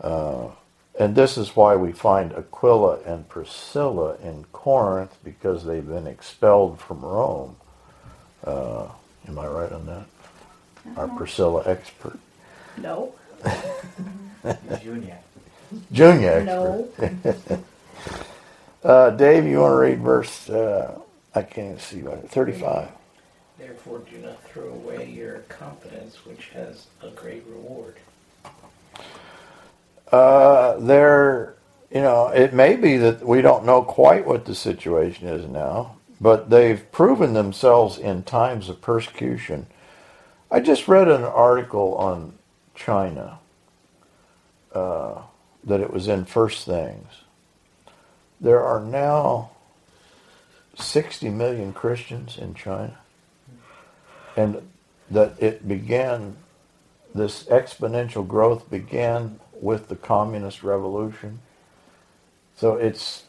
Uh, 0.00 0.48
and 0.98 1.14
this 1.14 1.38
is 1.38 1.56
why 1.56 1.74
we 1.76 1.92
find 1.92 2.32
Aquila 2.32 3.00
and 3.06 3.28
Priscilla 3.28 4.16
in 4.22 4.44
Corinth 4.52 5.16
because 5.24 5.64
they've 5.64 5.86
been 5.86 6.06
expelled 6.06 6.80
from 6.80 7.00
Rome. 7.00 7.56
Uh, 8.44 8.88
am 9.26 9.38
I 9.38 9.46
right 9.46 9.72
on 9.72 9.86
that? 9.86 10.06
our 10.96 11.08
Priscilla 11.08 11.62
expert. 11.66 12.18
No. 12.76 13.14
Junior. 14.82 15.18
Junior 15.92 16.44
No. 16.44 16.88
uh, 18.84 19.10
Dave, 19.10 19.46
you 19.46 19.60
want 19.60 19.72
to 19.72 19.76
read 19.76 20.00
verse, 20.00 20.48
uh, 20.50 20.98
I 21.34 21.42
can't 21.42 21.80
see 21.80 22.02
what, 22.02 22.28
35? 22.28 22.88
Therefore, 23.58 24.00
do 24.10 24.18
not 24.18 24.42
throw 24.44 24.68
away 24.68 25.08
your 25.08 25.38
confidence, 25.48 26.24
which 26.26 26.48
has 26.50 26.86
a 27.02 27.10
great 27.10 27.44
reward. 27.48 27.96
Uh, 30.10 30.76
there, 30.78 31.54
you 31.90 32.00
know, 32.00 32.28
it 32.28 32.52
may 32.52 32.76
be 32.76 32.96
that 32.98 33.26
we 33.26 33.40
don't 33.40 33.64
know 33.64 33.82
quite 33.82 34.26
what 34.26 34.44
the 34.44 34.54
situation 34.54 35.28
is 35.28 35.48
now, 35.48 35.96
but 36.20 36.50
they've 36.50 36.90
proven 36.92 37.32
themselves 37.32 37.98
in 37.98 38.22
times 38.22 38.68
of 38.68 38.80
persecution. 38.80 39.66
I 40.50 40.60
just 40.60 40.86
read 40.86 41.08
an 41.08 41.24
article 41.24 41.94
on 41.94 42.34
China 42.74 43.38
uh, 44.74 45.22
that 45.64 45.80
it 45.80 45.92
was 45.92 46.08
in 46.08 46.24
First 46.24 46.66
Things. 46.66 47.06
There 48.42 48.60
are 48.60 48.80
now 48.80 49.52
60 50.74 51.30
million 51.30 51.72
Christians 51.72 52.36
in 52.36 52.54
China, 52.54 52.98
and 54.36 54.68
that 55.08 55.34
it 55.38 55.68
began, 55.68 56.36
this 57.14 57.44
exponential 57.44 58.26
growth 58.26 58.68
began 58.68 59.38
with 59.60 59.86
the 59.86 59.94
communist 59.94 60.64
revolution. 60.64 61.38
So 62.56 62.74
it's 62.74 63.24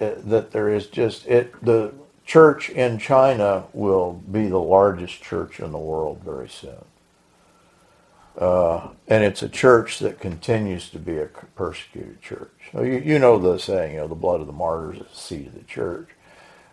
uh, 0.00 0.12
that 0.16 0.52
there 0.52 0.70
is 0.70 0.86
just 0.86 1.26
it 1.26 1.52
the 1.62 1.92
church 2.24 2.70
in 2.70 2.98
China 2.98 3.64
will 3.74 4.14
be 4.30 4.48
the 4.48 4.58
largest 4.58 5.22
church 5.22 5.60
in 5.60 5.72
the 5.72 5.78
world 5.78 6.20
very 6.24 6.48
soon. 6.48 6.84
Uh, 8.38 8.88
and 9.08 9.24
it's 9.24 9.42
a 9.42 9.48
church 9.48 9.98
that 9.98 10.20
continues 10.20 10.90
to 10.90 10.98
be 10.98 11.18
a 11.18 11.26
persecuted 11.56 12.22
church. 12.22 12.52
So 12.72 12.82
you, 12.82 12.98
you 12.98 13.18
know 13.18 13.38
the 13.38 13.58
saying, 13.58 13.94
you 13.94 14.00
know, 14.00 14.08
the 14.08 14.14
blood 14.14 14.40
of 14.40 14.46
the 14.46 14.52
martyrs 14.52 14.98
is 14.98 15.08
the 15.08 15.16
seed 15.16 15.46
of 15.48 15.54
the 15.54 15.64
church. 15.64 16.08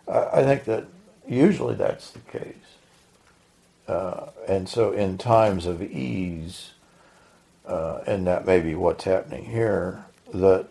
I, 0.08 0.26
I 0.34 0.44
think 0.44 0.64
that 0.64 0.86
usually 1.28 1.74
that's 1.74 2.10
the 2.10 2.20
case. 2.20 2.54
Uh, 3.88 4.28
and 4.48 4.68
so 4.68 4.92
in 4.92 5.18
times 5.18 5.66
of 5.66 5.82
ease, 5.82 6.72
uh, 7.66 8.00
and 8.06 8.26
that 8.26 8.46
may 8.46 8.60
be 8.60 8.74
what's 8.76 9.04
happening 9.04 9.46
here, 9.46 10.04
that 10.34 10.68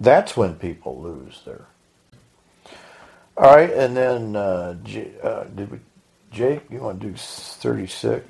that's 0.00 0.36
when 0.36 0.54
people 0.56 1.00
lose 1.00 1.42
their. 1.44 1.66
All 3.36 3.54
right, 3.54 3.70
and 3.70 3.96
then 3.96 4.36
uh, 4.36 4.74
J, 4.84 5.12
uh, 5.22 5.44
did 5.44 5.70
we, 5.70 5.80
Jake, 6.30 6.62
you 6.70 6.80
want 6.80 7.00
to 7.00 7.08
do 7.08 7.14
thirty 7.16 7.86
six? 7.86 8.26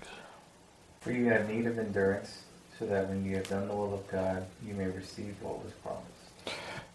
For 1.00 1.12
you 1.12 1.26
have 1.26 1.48
need 1.48 1.66
of 1.66 1.78
endurance, 1.78 2.42
so 2.78 2.86
that 2.86 3.08
when 3.08 3.24
you 3.24 3.36
have 3.36 3.48
done 3.48 3.68
the 3.68 3.74
will 3.74 3.94
of 3.94 4.08
God, 4.08 4.46
you 4.66 4.74
may 4.74 4.86
receive 4.86 5.36
what 5.40 5.62
was 5.64 5.72
promised. 5.82 6.06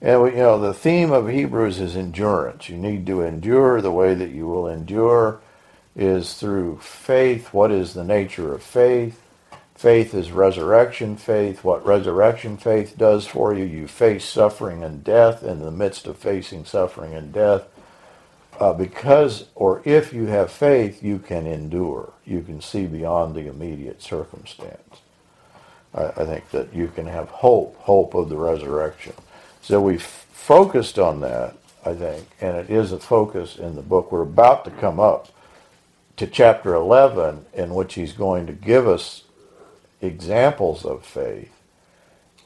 And 0.01 0.21
we, 0.23 0.31
you 0.31 0.37
know, 0.37 0.59
the 0.59 0.73
theme 0.73 1.11
of 1.11 1.29
Hebrews 1.29 1.79
is 1.79 1.95
endurance. 1.95 2.67
You 2.69 2.77
need 2.77 3.05
to 3.07 3.21
endure. 3.21 3.81
The 3.81 3.91
way 3.91 4.13
that 4.13 4.31
you 4.31 4.47
will 4.47 4.67
endure 4.67 5.39
is 5.95 6.33
through 6.33 6.79
faith. 6.79 7.53
What 7.53 7.71
is 7.71 7.93
the 7.93 8.03
nature 8.03 8.53
of 8.53 8.63
faith? 8.63 9.21
Faith 9.75 10.13
is 10.13 10.31
resurrection 10.31 11.17
faith. 11.17 11.63
What 11.63 11.85
resurrection 11.85 12.57
faith 12.57 12.97
does 12.97 13.25
for 13.27 13.53
you, 13.53 13.63
you 13.65 13.87
face 13.87 14.25
suffering 14.25 14.83
and 14.83 15.03
death 15.03 15.43
in 15.43 15.59
the 15.59 15.71
midst 15.71 16.07
of 16.07 16.17
facing 16.17 16.65
suffering 16.65 17.13
and 17.13 17.33
death. 17.33 17.63
Uh, 18.59 18.73
because, 18.73 19.45
or 19.55 19.81
if 19.83 20.13
you 20.13 20.25
have 20.27 20.51
faith, 20.51 21.03
you 21.03 21.19
can 21.19 21.47
endure. 21.47 22.13
You 22.25 22.41
can 22.41 22.61
see 22.61 22.85
beyond 22.85 23.35
the 23.35 23.47
immediate 23.47 24.01
circumstance. 24.01 25.01
I, 25.93 26.05
I 26.05 26.25
think 26.25 26.49
that 26.51 26.73
you 26.73 26.87
can 26.87 27.07
have 27.07 27.29
hope, 27.29 27.75
hope 27.77 28.13
of 28.13 28.29
the 28.29 28.37
resurrection. 28.37 29.13
So 29.61 29.81
we've 29.81 30.03
focused 30.03 30.99
on 30.99 31.21
that, 31.21 31.55
I 31.85 31.93
think, 31.93 32.27
and 32.41 32.57
it 32.57 32.69
is 32.69 32.91
a 32.91 32.99
focus 32.99 33.57
in 33.57 33.75
the 33.75 33.81
book. 33.81 34.11
We're 34.11 34.21
about 34.21 34.65
to 34.65 34.71
come 34.71 34.99
up 34.99 35.29
to 36.17 36.27
chapter 36.27 36.75
11, 36.75 37.45
in 37.53 37.73
which 37.73 37.95
he's 37.95 38.13
going 38.13 38.45
to 38.47 38.53
give 38.53 38.87
us 38.87 39.23
examples 40.01 40.85
of 40.85 41.05
faith, 41.05 41.51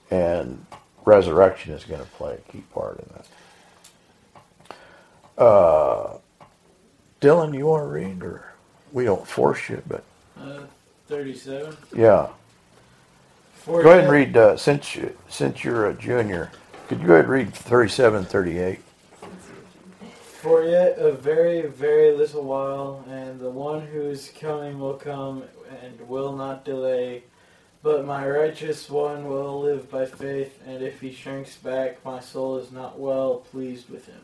and 0.09 0.65
resurrection 1.05 1.73
is 1.73 1.83
going 1.83 2.01
to 2.01 2.07
play 2.11 2.35
a 2.35 2.51
key 2.51 2.63
part 2.73 2.99
in 2.99 3.09
that. 3.13 3.27
Uh, 5.37 6.17
Dylan, 7.21 7.55
you 7.57 7.67
want 7.67 7.83
to 7.83 7.87
read, 7.87 8.23
or 8.23 8.53
we 8.91 9.03
don't 9.05 9.27
force 9.27 9.69
you, 9.69 9.81
but 9.87 10.03
Uh, 10.39 10.61
37. 11.07 11.75
yeah, 11.95 12.27
go 13.65 13.79
ahead 13.79 14.03
and 14.03 14.11
read. 14.11 14.35
Uh, 14.37 14.57
since 14.57 14.95
you, 14.95 15.15
since 15.29 15.63
you're 15.63 15.87
a 15.87 15.93
junior, 15.93 16.51
could 16.87 16.99
you 17.01 17.07
go 17.07 17.13
ahead 17.13 17.25
and 17.25 17.33
read 17.33 17.53
37, 17.53 18.25
38? 18.25 18.79
For 20.41 20.63
yet 20.63 20.97
a 20.97 21.11
very, 21.11 21.61
very 21.63 22.15
little 22.15 22.43
while, 22.43 23.03
and 23.09 23.39
the 23.39 23.49
one 23.49 23.87
who 23.87 24.01
is 24.01 24.31
coming 24.39 24.79
will 24.79 24.93
come 24.93 25.43
and 25.83 26.07
will 26.07 26.33
not 26.35 26.63
delay. 26.63 27.23
But 27.83 28.05
my 28.05 28.27
righteous 28.27 28.89
one 28.89 29.27
will 29.27 29.61
live 29.61 29.89
by 29.91 30.05
faith, 30.05 30.59
and 30.65 30.81
if 30.81 30.99
he 31.01 31.11
shrinks 31.11 31.55
back, 31.55 32.03
my 32.03 32.19
soul 32.19 32.57
is 32.57 32.71
not 32.71 32.99
well 32.99 33.35
pleased 33.51 33.89
with 33.89 34.07
him. 34.07 34.21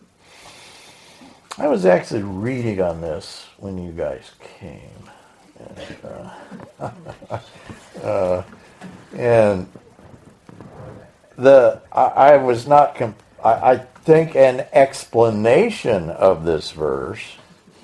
I 1.58 1.68
was 1.68 1.86
actually 1.86 2.24
reading 2.24 2.82
on 2.82 3.02
this 3.02 3.46
when 3.58 3.78
you 3.78 3.92
guys 3.92 4.32
came. 4.60 4.90
And, 5.60 5.98
uh, 6.80 6.90
uh, 8.04 8.44
and 9.16 9.68
the 11.36 11.80
I, 11.92 12.04
I 12.06 12.38
was 12.38 12.68
not. 12.68 12.96
Comp- 12.96 13.22
I, 13.44 13.52
I 13.52 13.78
think 13.78 14.36
an 14.36 14.66
explanation 14.74 16.10
of 16.10 16.44
this 16.44 16.72
verse 16.72 17.24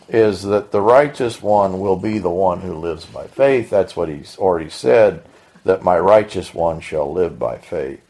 is 0.08 0.41
that 0.43 0.71
the 0.71 0.82
righteous 0.82 1.39
one 1.39 1.79
will 1.79 1.95
be 1.95 2.17
the 2.17 2.29
one 2.29 2.62
who 2.62 2.73
lives 2.73 3.05
by 3.05 3.27
faith. 3.27 3.69
That's 3.69 3.95
what 3.95 4.10
he's 4.10 4.36
already 4.39 4.71
said. 4.71 5.23
That 5.63 5.84
my 5.84 5.99
righteous 5.99 6.55
one 6.55 6.79
shall 6.79 7.13
live 7.13 7.38
by 7.38 7.60
faith. 7.60 8.01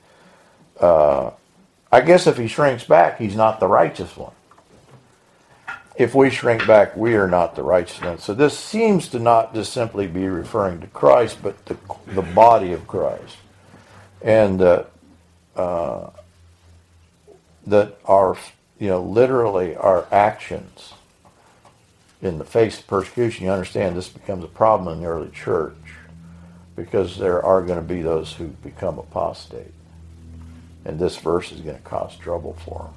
Uh, 0.80 1.32
I 1.92 2.00
guess 2.00 2.28
if 2.28 2.38
he 2.38 2.48
shrinks 2.48 2.86
back, 2.86 3.18
he's 3.18 3.36
not 3.36 3.60
the 3.60 3.68
righteous 3.68 4.16
one 4.16 4.32
if 6.00 6.16
we 6.16 6.30
shrink 6.30 6.66
back, 6.66 6.96
we 6.96 7.16
are 7.16 7.28
not 7.28 7.58
the 7.58 7.62
righteous. 7.62 8.24
So 8.24 8.34
this 8.34 8.58
seems 8.58 9.10
to 9.10 9.20
not 9.20 9.54
just 9.54 9.74
simply 9.74 10.08
be 10.08 10.28
referring 10.28 10.80
to 10.80 10.88
Christ, 10.88 11.40
but 11.44 11.66
the, 11.66 11.78
the 12.08 12.22
body 12.22 12.72
of 12.72 12.88
Christ. 12.88 13.36
And 14.22 14.62
uh, 14.62 14.86
uh, 15.58 16.10
that 17.68 17.98
our, 18.06 18.38
you 18.80 18.88
know, 18.88 19.04
literally 19.04 19.76
our 19.76 20.08
actions 20.10 20.94
in 22.22 22.38
the 22.38 22.46
face 22.46 22.80
of 22.80 22.88
persecution, 22.88 23.46
you 23.46 23.52
understand 23.52 23.98
this 23.98 24.08
becomes 24.08 24.46
a 24.46 24.48
problem 24.48 24.94
in 24.94 25.04
the 25.04 25.10
early 25.10 25.32
church 25.32 25.76
because 26.78 27.18
there 27.18 27.44
are 27.44 27.62
going 27.62 27.80
to 27.80 27.86
be 27.86 28.02
those 28.02 28.32
who 28.32 28.48
become 28.48 29.00
apostate. 29.00 29.74
And 30.86 30.98
this 30.98 31.18
verse 31.18 31.52
is 31.52 31.60
going 31.60 31.76
to 31.76 31.84
cause 31.84 32.16
trouble 32.16 32.54
for 32.64 32.84
them, 32.84 32.94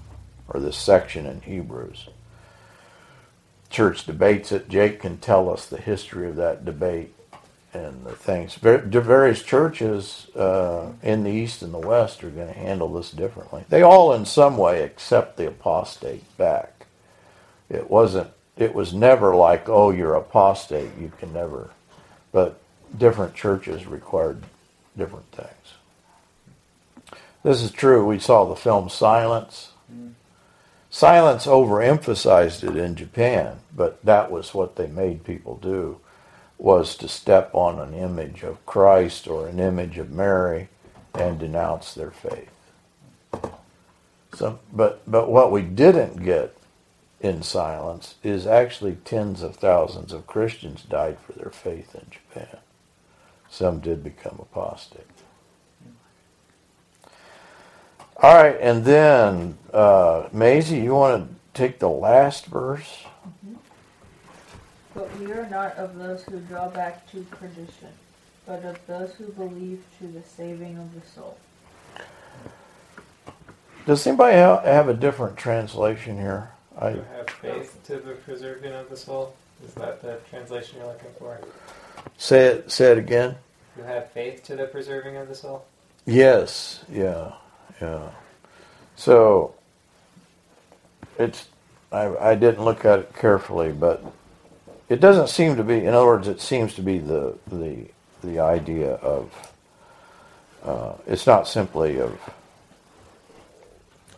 or 0.46 0.60
this 0.60 0.76
section 0.76 1.26
in 1.26 1.40
Hebrews 1.40 2.06
church 3.72 4.06
debates 4.06 4.52
it. 4.52 4.68
Jake 4.68 5.00
can 5.00 5.18
tell 5.18 5.50
us 5.50 5.66
the 5.66 5.80
history 5.80 6.28
of 6.28 6.36
that 6.36 6.64
debate 6.64 7.14
and 7.74 8.04
the 8.04 8.12
things. 8.12 8.54
Various 8.54 9.42
churches 9.42 10.28
uh, 10.36 10.92
in 11.02 11.24
the 11.24 11.30
East 11.30 11.62
and 11.62 11.72
the 11.72 11.78
West 11.78 12.22
are 12.22 12.30
going 12.30 12.52
to 12.52 12.58
handle 12.58 12.92
this 12.92 13.10
differently. 13.10 13.64
They 13.68 13.82
all, 13.82 14.12
in 14.12 14.26
some 14.26 14.56
way, 14.56 14.82
accept 14.82 15.36
the 15.36 15.48
apostate 15.48 16.36
back. 16.36 16.86
It 17.70 17.90
wasn't. 17.90 18.30
It 18.56 18.74
was 18.74 18.92
never 18.92 19.34
like, 19.34 19.68
oh, 19.68 19.90
you're 19.90 20.14
apostate. 20.14 20.90
You 21.00 21.10
can 21.18 21.32
never. 21.32 21.70
But 22.30 22.60
different 22.96 23.34
churches 23.34 23.86
required 23.86 24.42
different 24.96 25.32
things. 25.32 25.48
This 27.42 27.62
is 27.62 27.70
true. 27.70 28.04
We 28.06 28.18
saw 28.18 28.44
the 28.44 28.54
film 28.54 28.90
Silence. 28.90 29.71
Silence 30.94 31.46
overemphasized 31.46 32.62
it 32.62 32.76
in 32.76 32.94
Japan, 32.94 33.60
but 33.74 34.04
that 34.04 34.30
was 34.30 34.52
what 34.52 34.76
they 34.76 34.86
made 34.86 35.24
people 35.24 35.56
do, 35.56 35.98
was 36.58 36.96
to 36.96 37.08
step 37.08 37.48
on 37.54 37.78
an 37.78 37.94
image 37.94 38.42
of 38.42 38.64
Christ 38.66 39.26
or 39.26 39.48
an 39.48 39.58
image 39.58 39.96
of 39.96 40.10
Mary 40.10 40.68
and 41.14 41.38
denounce 41.38 41.94
their 41.94 42.10
faith. 42.10 42.50
So, 44.34 44.58
but, 44.70 45.00
but 45.10 45.30
what 45.30 45.50
we 45.50 45.62
didn't 45.62 46.22
get 46.24 46.54
in 47.22 47.42
silence 47.42 48.16
is 48.22 48.46
actually 48.46 48.96
tens 48.96 49.42
of 49.42 49.56
thousands 49.56 50.12
of 50.12 50.26
Christians 50.26 50.82
died 50.82 51.16
for 51.20 51.32
their 51.32 51.50
faith 51.50 51.94
in 51.94 52.06
Japan. 52.10 52.58
Some 53.48 53.80
did 53.80 54.04
become 54.04 54.38
apostate. 54.38 55.21
All 58.18 58.34
right, 58.34 58.56
and 58.60 58.84
then 58.84 59.58
uh, 59.72 60.28
Maisie, 60.32 60.78
you 60.80 60.94
want 60.94 61.28
to 61.28 61.34
take 61.54 61.78
the 61.78 61.88
last 61.88 62.46
verse? 62.46 63.04
But 64.94 65.16
we 65.18 65.32
are 65.32 65.48
not 65.48 65.74
of 65.76 65.96
those 65.96 66.22
who 66.24 66.38
draw 66.40 66.68
back 66.68 67.10
to 67.12 67.22
perdition, 67.22 67.88
but 68.46 68.64
of 68.64 68.78
those 68.86 69.12
who 69.14 69.26
believe 69.32 69.82
to 69.98 70.06
the 70.06 70.22
saving 70.22 70.76
of 70.78 70.94
the 70.94 71.06
soul. 71.08 71.38
Does 73.86 74.06
anybody 74.06 74.36
ha- 74.36 74.62
have 74.62 74.88
a 74.88 74.94
different 74.94 75.36
translation 75.36 76.16
here? 76.16 76.50
I 76.78 76.90
You 76.90 77.04
have 77.16 77.30
faith 77.30 77.80
to 77.86 77.96
the 77.96 78.12
preserving 78.12 78.72
of 78.72 78.88
the 78.88 78.96
soul. 78.96 79.34
Is 79.64 79.74
that 79.74 80.02
the 80.02 80.18
translation 80.28 80.78
you're 80.78 80.86
looking 80.88 81.10
for? 81.18 81.38
say 82.18 82.46
it. 82.46 82.70
Say 82.70 82.92
it 82.92 82.98
again. 82.98 83.36
You 83.76 83.84
have 83.84 84.10
faith 84.12 84.44
to 84.44 84.56
the 84.56 84.66
preserving 84.66 85.16
of 85.16 85.28
the 85.28 85.34
soul. 85.34 85.64
Yes. 86.04 86.84
Yeah. 86.90 87.32
Yeah. 87.80 88.10
So 88.96 89.54
it's. 91.18 91.48
I, 91.90 92.30
I 92.30 92.34
didn't 92.34 92.64
look 92.64 92.84
at 92.84 93.00
it 93.00 93.14
carefully, 93.14 93.70
but 93.70 94.02
it 94.88 95.00
doesn't 95.00 95.28
seem 95.28 95.56
to 95.56 95.64
be. 95.64 95.78
In 95.78 95.88
other 95.88 96.06
words, 96.06 96.28
it 96.28 96.40
seems 96.40 96.74
to 96.74 96.82
be 96.82 96.98
the 96.98 97.36
the 97.46 97.86
the 98.22 98.40
idea 98.40 98.94
of. 98.94 99.52
Uh, 100.64 100.94
it's 101.06 101.26
not 101.26 101.48
simply 101.48 102.00
of. 102.00 102.18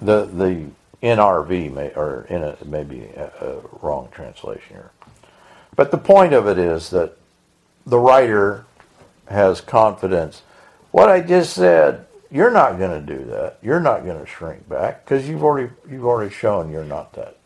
The 0.00 0.26
the 0.26 0.66
NRV 1.02 1.72
may 1.72 1.92
or 1.94 2.26
in 2.28 2.42
a 2.42 2.56
maybe 2.64 3.04
a, 3.16 3.30
a 3.40 3.60
wrong 3.80 4.08
translation 4.12 4.62
here, 4.68 4.90
but 5.76 5.90
the 5.90 5.98
point 5.98 6.32
of 6.32 6.46
it 6.48 6.58
is 6.58 6.90
that 6.90 7.16
the 7.86 7.98
writer 7.98 8.64
has 9.28 9.60
confidence. 9.60 10.42
What 10.90 11.08
I 11.08 11.20
just 11.20 11.54
said, 11.54 12.06
you're 12.34 12.52
not 12.52 12.78
going 12.78 13.06
to 13.06 13.16
do 13.16 13.24
that. 13.26 13.58
You're 13.62 13.80
not 13.80 14.04
going 14.04 14.20
to 14.20 14.26
shrink 14.26 14.68
back 14.68 15.06
because 15.06 15.28
you've 15.28 15.44
already 15.44 15.70
you've 15.90 16.06
already 16.06 16.34
shown 16.34 16.72
you're 16.72 16.84
not 16.84 17.14
that 17.14 17.38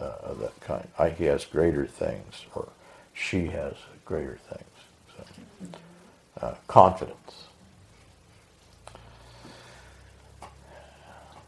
uh, 0.00 0.34
that 0.34 0.60
kind. 0.60 0.88
I, 0.98 1.10
he 1.10 1.24
has 1.26 1.46
greater 1.46 1.86
things, 1.86 2.46
or 2.54 2.68
she 3.14 3.46
has 3.48 3.74
greater 4.04 4.38
things. 4.50 4.70
So, 5.16 5.24
uh, 6.46 6.54
confidence. 6.68 7.44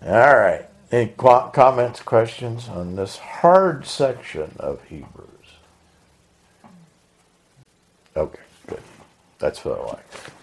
All 0.05 0.37
right. 0.39 0.67
Any 0.93 1.13
qu- 1.17 1.51
comments, 1.53 2.01
questions 2.01 2.69
on 2.69 2.97
this 2.97 3.19
hard 3.19 3.87
section 3.87 4.53
of 4.59 4.83
Hebrews? 4.85 5.27
Okay, 8.17 8.41
good. 8.67 8.83
That's 9.39 9.65
what 9.65 9.79
I 9.81 9.85
like. 9.85 10.38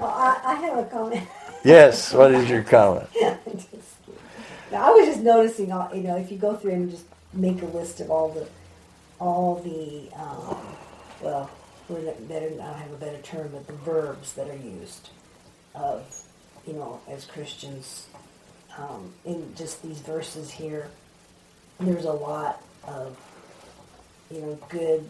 Well, 0.00 0.10
I, 0.10 0.40
I 0.44 0.54
have 0.56 0.78
a 0.78 0.84
comment. 0.86 1.28
Yes, 1.64 2.12
what 2.12 2.32
is 2.32 2.48
your 2.50 2.62
comment? 2.62 3.08
Just 3.46 3.70
kidding. 4.04 4.20
I 4.76 4.90
was 4.90 5.06
just 5.06 5.20
noticing, 5.20 5.72
all 5.72 5.90
you 5.94 6.02
know, 6.02 6.16
if 6.16 6.30
you 6.30 6.38
go 6.38 6.56
through 6.56 6.72
and 6.72 6.90
just 6.90 7.06
make 7.32 7.62
a 7.62 7.66
list 7.66 8.00
of 8.00 8.10
all 8.10 8.30
the, 8.30 8.46
all 9.18 9.56
the, 9.64 10.10
um, 10.18 10.58
well, 11.22 11.50
the 11.88 12.14
better, 12.28 12.46
I 12.46 12.50
don't 12.66 12.78
have 12.78 12.92
a 12.92 12.96
better 12.96 13.20
term, 13.22 13.50
but 13.52 13.66
the 13.66 13.74
verbs 13.74 14.34
that 14.34 14.48
are 14.50 14.56
used 14.56 15.10
of, 15.74 16.04
you 16.66 16.74
know, 16.74 17.00
as 17.08 17.24
Christians, 17.26 18.08
um, 18.78 19.12
in 19.24 19.54
just 19.56 19.82
these 19.82 20.00
verses 20.00 20.50
here, 20.50 20.88
there's 21.80 22.04
a 22.04 22.12
lot 22.12 22.62
of, 22.86 23.16
you 24.30 24.40
know, 24.40 24.58
good, 24.68 25.08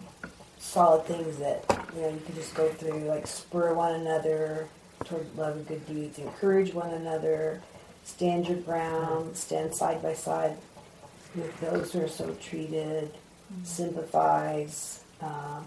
solid 0.64 1.04
things 1.04 1.36
that, 1.36 1.62
you 1.94 2.00
know, 2.00 2.08
you 2.08 2.20
can 2.24 2.34
just 2.34 2.54
go 2.54 2.68
through, 2.68 3.04
like 3.04 3.26
spur 3.26 3.74
one 3.74 3.94
another 4.00 4.66
toward 5.04 5.26
love 5.36 5.56
and 5.56 5.68
good 5.68 5.86
deeds, 5.86 6.18
encourage 6.18 6.72
one 6.72 6.90
another, 6.94 7.60
stand 8.02 8.48
your 8.48 8.56
ground, 8.58 9.36
stand 9.36 9.74
side 9.74 10.02
by 10.02 10.14
side 10.14 10.56
with 11.36 11.60
those 11.60 11.92
who 11.92 12.00
are 12.00 12.08
so 12.08 12.34
treated, 12.34 13.12
sympathize, 13.62 15.04
um, 15.20 15.66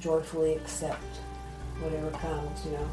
joyfully 0.00 0.54
accept 0.54 1.02
whatever 1.80 2.10
comes, 2.18 2.64
you 2.64 2.72
know, 2.72 2.88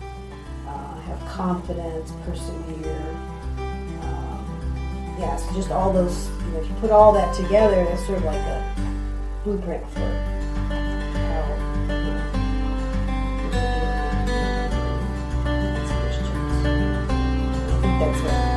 uh, 0.68 1.00
have 1.02 1.20
confidence, 1.28 2.12
persevere. 2.26 3.18
Um, 4.02 5.16
yeah, 5.18 5.36
so 5.38 5.54
just 5.54 5.72
all 5.72 5.94
those, 5.94 6.28
you 6.28 6.52
know, 6.52 6.60
if 6.60 6.68
you 6.68 6.76
put 6.76 6.92
all 6.92 7.14
that 7.14 7.34
together, 7.34 7.84
that's 7.86 8.06
sort 8.06 8.18
of 8.18 8.26
like 8.26 8.36
a 8.36 8.76
blueprint 9.44 9.90
for 9.92 10.45
that's 18.06 18.22
what 18.24 18.56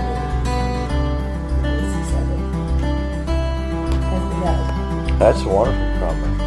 That's 5.18 5.42
a 5.42 5.49
wonderful 5.49 5.99
comment. 5.99 6.38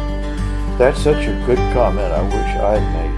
That's 0.78 0.98
such 1.02 1.26
a 1.26 1.44
good 1.46 1.58
comment. 1.74 2.12
I 2.12 2.22
wish 2.22 2.34
I 2.34 2.78
had 2.78 2.94
made 2.94 3.11